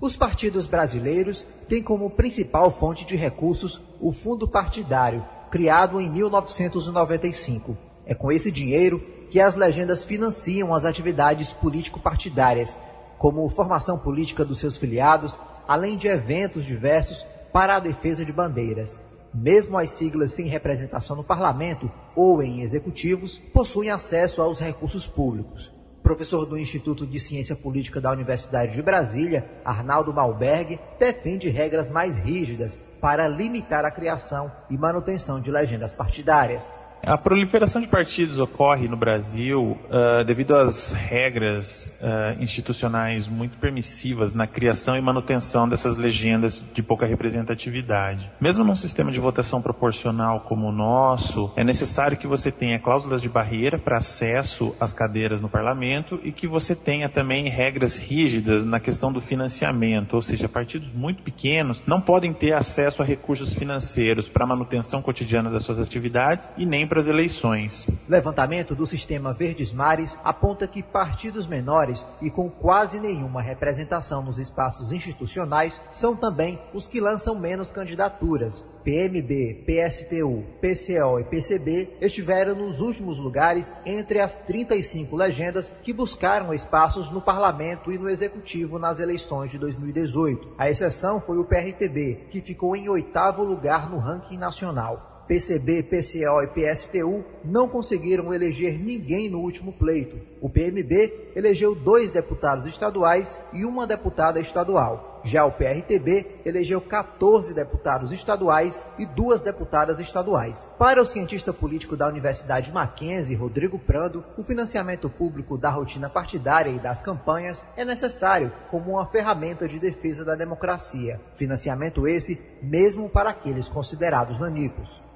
Os 0.00 0.16
partidos 0.16 0.66
brasileiros 0.66 1.46
têm 1.68 1.82
como 1.82 2.08
principal 2.08 2.70
fonte 2.70 3.04
de 3.04 3.16
recursos 3.16 3.82
o 4.00 4.12
fundo 4.12 4.48
partidário, 4.48 5.22
criado 5.50 6.00
em 6.00 6.08
1995. 6.10 7.76
É 8.06 8.14
com 8.14 8.32
esse 8.32 8.50
dinheiro 8.50 8.98
que 9.30 9.38
as 9.38 9.54
legendas 9.54 10.02
financiam 10.02 10.74
as 10.74 10.86
atividades 10.86 11.52
político-partidárias, 11.52 12.74
como 13.18 13.46
formação 13.50 13.98
política 13.98 14.42
dos 14.42 14.58
seus 14.58 14.74
filiados, 14.78 15.38
além 15.68 15.98
de 15.98 16.08
eventos 16.08 16.64
diversos 16.64 17.26
para 17.52 17.76
a 17.76 17.80
defesa 17.80 18.24
de 18.24 18.32
bandeiras. 18.32 18.98
Mesmo 19.34 19.76
as 19.76 19.90
siglas 19.90 20.32
sem 20.32 20.46
representação 20.46 21.14
no 21.14 21.22
parlamento 21.22 21.92
ou 22.16 22.42
em 22.42 22.62
executivos 22.62 23.38
possuem 23.52 23.90
acesso 23.90 24.40
aos 24.40 24.58
recursos 24.58 25.06
públicos 25.06 25.78
professor 26.10 26.44
do 26.44 26.58
Instituto 26.58 27.06
de 27.06 27.20
Ciência 27.20 27.54
Política 27.54 28.00
da 28.00 28.10
Universidade 28.10 28.72
de 28.72 28.82
Brasília, 28.82 29.48
Arnaldo 29.64 30.12
Malberg, 30.12 30.80
defende 30.98 31.48
regras 31.48 31.88
mais 31.88 32.18
rígidas 32.18 32.82
para 33.00 33.28
limitar 33.28 33.84
a 33.84 33.92
criação 33.92 34.50
e 34.68 34.76
manutenção 34.76 35.40
de 35.40 35.52
legendas 35.52 35.94
partidárias. 35.94 36.64
A 37.02 37.16
proliferação 37.16 37.80
de 37.80 37.88
partidos 37.88 38.38
ocorre 38.38 38.86
no 38.86 38.96
Brasil 38.96 39.78
uh, 39.88 40.22
devido 40.24 40.54
às 40.54 40.92
regras 40.92 41.96
uh, 41.98 42.42
institucionais 42.42 43.26
muito 43.26 43.56
permissivas 43.56 44.34
na 44.34 44.46
criação 44.46 44.96
e 44.96 45.00
manutenção 45.00 45.66
dessas 45.66 45.96
legendas 45.96 46.64
de 46.74 46.82
pouca 46.82 47.06
representatividade. 47.06 48.30
Mesmo 48.38 48.64
num 48.64 48.74
sistema 48.74 49.10
de 49.10 49.18
votação 49.18 49.62
proporcional 49.62 50.40
como 50.40 50.68
o 50.68 50.72
nosso, 50.72 51.50
é 51.56 51.64
necessário 51.64 52.18
que 52.18 52.26
você 52.26 52.52
tenha 52.52 52.78
cláusulas 52.78 53.22
de 53.22 53.30
barreira 53.30 53.78
para 53.78 53.96
acesso 53.96 54.76
às 54.78 54.92
cadeiras 54.92 55.40
no 55.40 55.48
parlamento 55.48 56.20
e 56.22 56.30
que 56.30 56.46
você 56.46 56.76
tenha 56.76 57.08
também 57.08 57.48
regras 57.48 57.98
rígidas 57.98 58.62
na 58.64 58.78
questão 58.78 59.10
do 59.10 59.22
financiamento, 59.22 60.14
ou 60.14 60.22
seja, 60.22 60.50
partidos 60.50 60.92
muito 60.92 61.22
pequenos 61.22 61.82
não 61.86 62.00
podem 62.00 62.34
ter 62.34 62.52
acesso 62.52 63.02
a 63.02 63.06
recursos 63.06 63.54
financeiros 63.54 64.28
para 64.28 64.46
manutenção 64.46 65.00
cotidiana 65.00 65.50
das 65.50 65.62
suas 65.62 65.80
atividades 65.80 66.50
e 66.58 66.66
nem 66.66 66.89
para 66.90 67.00
as 67.00 67.06
eleições. 67.06 67.86
Levantamento 68.08 68.74
do 68.74 68.84
sistema 68.84 69.32
Verdes 69.32 69.72
Mares 69.72 70.18
aponta 70.24 70.66
que 70.66 70.82
partidos 70.82 71.46
menores 71.46 72.04
e 72.20 72.28
com 72.28 72.50
quase 72.50 72.98
nenhuma 72.98 73.40
representação 73.40 74.24
nos 74.24 74.40
espaços 74.40 74.90
institucionais 74.90 75.80
são 75.92 76.16
também 76.16 76.60
os 76.74 76.88
que 76.88 77.00
lançam 77.00 77.38
menos 77.38 77.70
candidaturas. 77.70 78.68
PMB, 78.82 79.66
PSTU, 79.66 80.42
PCO 80.60 81.20
e 81.20 81.24
PCB 81.24 81.96
estiveram 82.00 82.56
nos 82.56 82.80
últimos 82.80 83.18
lugares 83.18 83.72
entre 83.86 84.18
as 84.18 84.34
35 84.34 85.14
legendas 85.14 85.70
que 85.84 85.92
buscaram 85.92 86.52
espaços 86.52 87.08
no 87.10 87.20
parlamento 87.20 87.92
e 87.92 87.98
no 87.98 88.08
executivo 88.08 88.80
nas 88.80 88.98
eleições 88.98 89.52
de 89.52 89.58
2018. 89.58 90.54
A 90.58 90.68
exceção 90.68 91.20
foi 91.20 91.38
o 91.38 91.44
PRTB, 91.44 92.26
que 92.30 92.40
ficou 92.40 92.74
em 92.74 92.88
oitavo 92.88 93.44
lugar 93.44 93.88
no 93.88 93.98
ranking 93.98 94.38
nacional. 94.38 95.09
PCB, 95.30 95.84
PCO 95.84 96.42
e 96.42 96.48
PSTU 96.48 97.24
não 97.44 97.68
conseguiram 97.68 98.34
eleger 98.34 98.76
ninguém 98.76 99.30
no 99.30 99.38
último 99.38 99.72
pleito. 99.72 100.18
O 100.40 100.50
PMB 100.50 101.30
elegeu 101.36 101.72
dois 101.72 102.10
deputados 102.10 102.66
estaduais 102.66 103.40
e 103.52 103.64
uma 103.64 103.86
deputada 103.86 104.40
estadual. 104.40 105.20
Já 105.22 105.44
o 105.44 105.52
PRTB 105.52 106.40
elegeu 106.44 106.80
14 106.80 107.54
deputados 107.54 108.10
estaduais 108.10 108.84
e 108.98 109.06
duas 109.06 109.40
deputadas 109.40 110.00
estaduais. 110.00 110.66
Para 110.76 111.00
o 111.00 111.06
cientista 111.06 111.52
político 111.52 111.96
da 111.96 112.08
Universidade 112.08 112.72
Mackenzie, 112.72 113.36
Rodrigo 113.36 113.78
Prando, 113.78 114.24
o 114.36 114.42
financiamento 114.42 115.08
público 115.08 115.56
da 115.56 115.70
rotina 115.70 116.10
partidária 116.10 116.70
e 116.70 116.80
das 116.80 117.02
campanhas 117.02 117.64
é 117.76 117.84
necessário 117.84 118.50
como 118.68 118.94
uma 118.94 119.06
ferramenta 119.06 119.68
de 119.68 119.78
defesa 119.78 120.24
da 120.24 120.34
democracia. 120.34 121.20
Financiamento 121.36 122.08
esse 122.08 122.36
mesmo 122.60 123.08
para 123.08 123.30
aqueles 123.30 123.68
considerados 123.68 124.36
nanicos 124.36 125.08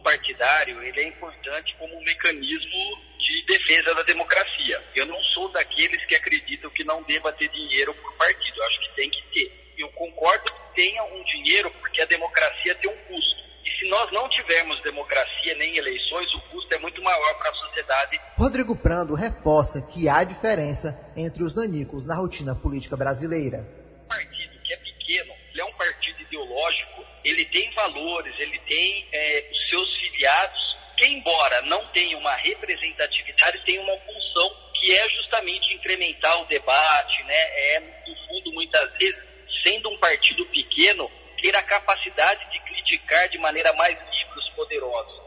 partidário 0.00 0.82
ele 0.82 1.00
é 1.00 1.08
importante 1.08 1.74
como 1.78 1.96
um 1.96 2.02
mecanismo 2.02 2.98
de 3.18 3.46
defesa 3.46 3.94
da 3.94 4.02
democracia. 4.02 4.82
Eu 4.94 5.06
não 5.06 5.20
sou 5.24 5.50
daqueles 5.52 6.04
que 6.06 6.14
acreditam 6.14 6.70
que 6.70 6.84
não 6.84 7.02
deva 7.02 7.32
ter 7.32 7.48
dinheiro 7.48 7.94
por 7.94 8.16
partido. 8.16 8.58
Eu 8.58 8.66
acho 8.66 8.80
que 8.80 8.96
tem 8.96 9.10
que 9.10 9.22
ter. 9.32 9.74
Eu 9.78 9.88
concordo 9.90 10.44
que 10.44 10.74
tenha 10.74 11.02
um 11.04 11.24
dinheiro 11.24 11.70
porque 11.80 12.02
a 12.02 12.06
democracia 12.06 12.74
tem 12.76 12.90
um 12.90 12.96
custo. 12.96 13.40
E 13.64 13.70
se 13.78 13.88
nós 13.88 14.10
não 14.12 14.28
tivermos 14.28 14.82
democracia 14.82 15.54
nem 15.56 15.76
eleições, 15.76 16.34
o 16.34 16.40
custo 16.50 16.74
é 16.74 16.78
muito 16.78 17.02
maior 17.02 17.38
para 17.38 17.50
a 17.50 17.54
sociedade. 17.54 18.20
Rodrigo 18.36 18.76
Prando 18.76 19.14
reforça 19.14 19.82
que 19.82 20.08
há 20.08 20.24
diferença 20.24 20.98
entre 21.16 21.42
os 21.42 21.54
nanicos 21.54 22.04
na 22.04 22.14
rotina 22.14 22.54
política 22.54 22.96
brasileira. 22.96 23.66
Um 24.04 24.08
partido 24.08 24.60
que 24.62 24.72
é 24.72 24.76
pequeno, 24.76 25.34
ele 25.52 25.60
é 25.60 25.64
um 25.64 25.72
partido 25.74 26.20
ideológico 26.22 27.00
ele 27.24 27.39
tem 27.50 27.70
valores, 27.74 28.34
ele 28.38 28.58
tem 28.60 29.06
é, 29.12 29.48
os 29.50 29.68
seus 29.68 29.96
filiados, 29.98 30.58
que 30.96 31.06
embora 31.06 31.62
não 31.62 31.86
tenha 31.88 32.16
uma 32.16 32.34
representatividade, 32.36 33.64
tem 33.64 33.78
uma 33.78 33.96
função 33.98 34.50
que 34.74 34.96
é 34.96 35.08
justamente 35.10 35.74
incrementar 35.74 36.40
o 36.40 36.46
debate, 36.46 37.22
né? 37.24 37.34
É, 37.36 37.80
no 38.06 38.16
fundo, 38.26 38.52
muitas 38.52 38.90
vezes, 38.98 39.20
sendo 39.62 39.90
um 39.90 39.98
partido 39.98 40.44
pequeno, 40.46 41.10
ter 41.42 41.54
a 41.54 41.62
capacidade 41.62 42.40
de 42.50 42.60
criticar 42.60 43.28
de 43.28 43.38
maneira 43.38 43.72
mais 43.74 43.96
livre 43.98 44.38
os 44.38 44.48
poderosos. 44.50 45.20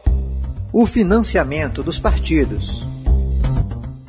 O 0.74 0.86
financiamento 0.86 1.84
dos 1.84 2.00
partidos. 2.00 2.93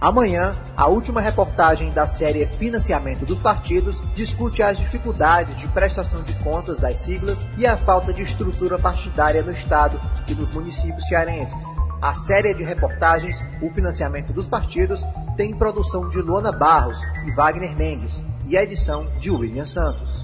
Amanhã, 0.04 0.52
a 0.76 0.86
última 0.86 1.18
reportagem 1.18 1.90
da 1.90 2.06
série 2.06 2.44
Financiamento 2.44 3.24
dos 3.24 3.38
Partidos 3.38 3.96
discute 4.14 4.62
as 4.62 4.76
dificuldades 4.76 5.56
de 5.56 5.66
prestação 5.68 6.22
de 6.22 6.34
contas 6.40 6.78
das 6.78 6.96
siglas 6.96 7.38
e 7.56 7.66
a 7.66 7.74
falta 7.74 8.12
de 8.12 8.22
estrutura 8.22 8.78
partidária 8.78 9.42
no 9.42 9.50
Estado 9.50 9.98
e 10.28 10.34
nos 10.34 10.50
municípios 10.50 11.08
cearenses. 11.08 11.56
A 12.02 12.12
série 12.12 12.52
de 12.52 12.62
reportagens 12.62 13.34
O 13.62 13.70
Financiamento 13.70 14.30
dos 14.30 14.46
Partidos 14.46 15.00
tem 15.38 15.56
produção 15.56 16.06
de 16.10 16.18
Luana 16.18 16.52
Barros 16.52 16.98
e 17.26 17.32
Wagner 17.32 17.74
Mendes 17.74 18.20
e 18.44 18.58
a 18.58 18.62
edição 18.62 19.06
de 19.20 19.30
William 19.30 19.64
Santos. 19.64 20.23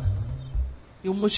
E 1.03 1.09
uma, 1.09 1.29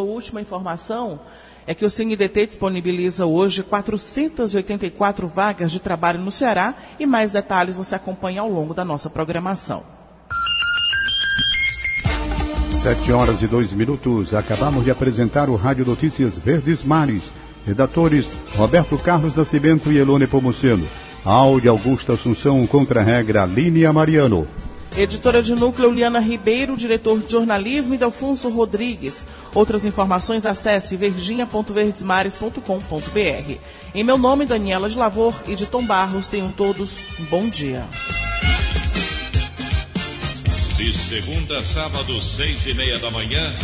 última 0.00 0.40
informação 0.40 1.20
é 1.64 1.74
que 1.74 1.84
o 1.84 1.90
CNDT 1.90 2.48
disponibiliza 2.48 3.24
hoje 3.24 3.62
484 3.62 5.28
vagas 5.28 5.70
de 5.70 5.78
trabalho 5.78 6.20
no 6.20 6.30
Ceará 6.30 6.74
e 6.98 7.06
mais 7.06 7.30
detalhes 7.30 7.76
você 7.76 7.94
acompanha 7.94 8.40
ao 8.40 8.50
longo 8.50 8.74
da 8.74 8.84
nossa 8.84 9.08
programação. 9.08 9.84
Sete 12.82 13.12
horas 13.12 13.42
e 13.42 13.46
dois 13.46 13.72
minutos. 13.72 14.34
Acabamos 14.34 14.84
de 14.84 14.90
apresentar 14.90 15.48
o 15.48 15.56
Rádio 15.56 15.84
Notícias 15.84 16.36
Verdes 16.38 16.82
Mares. 16.82 17.32
Redatores 17.64 18.30
Roberto 18.56 18.96
Carlos 18.96 19.34
Nascimento 19.34 19.90
e 19.90 19.98
Elone 19.98 20.26
Pomuceno. 20.26 20.86
Áudio 21.24 21.72
Augusta 21.72 22.12
Assunção 22.12 22.64
contra 22.66 23.00
a 23.00 23.02
regra 23.02 23.44
Línia 23.44 23.92
Mariano. 23.92 24.46
Editora 24.96 25.42
de 25.42 25.54
núcleo 25.54 25.90
Liana 25.90 26.20
Ribeiro, 26.20 26.74
diretor 26.74 27.20
de 27.20 27.30
jornalismo 27.30 27.92
e 27.92 27.98
Delfonso 27.98 28.48
Rodrigues. 28.48 29.26
Outras 29.54 29.84
informações 29.84 30.46
acesse 30.46 30.96
verdinha.verdesmares.com.br. 30.96 33.58
Em 33.94 34.02
meu 34.02 34.16
nome, 34.16 34.46
Daniela 34.46 34.88
de 34.88 34.96
Lavor 34.96 35.34
e 35.46 35.54
de 35.54 35.66
Tom 35.66 35.84
Barros, 35.84 36.28
tenham 36.28 36.50
todos 36.50 37.02
um 37.20 37.24
bom 37.26 37.46
dia. 37.46 37.86
De 40.78 40.94
segunda 40.94 41.58
a 41.58 41.66
sábado, 41.66 42.18
seis 42.22 42.64
e 42.64 42.72
meia 42.72 42.98
da 42.98 43.10
manhã, 43.10 43.54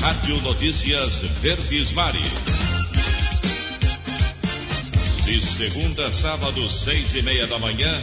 Rádio 0.00 0.40
Notícias 0.42 1.18
Verdes 1.40 1.90
Mares. 1.90 2.30
De 5.24 5.40
segunda 5.40 6.06
a 6.06 6.12
sábado, 6.12 6.68
seis 6.68 7.14
e 7.14 7.22
meia 7.22 7.46
da 7.46 7.58
manhã, 7.58 8.02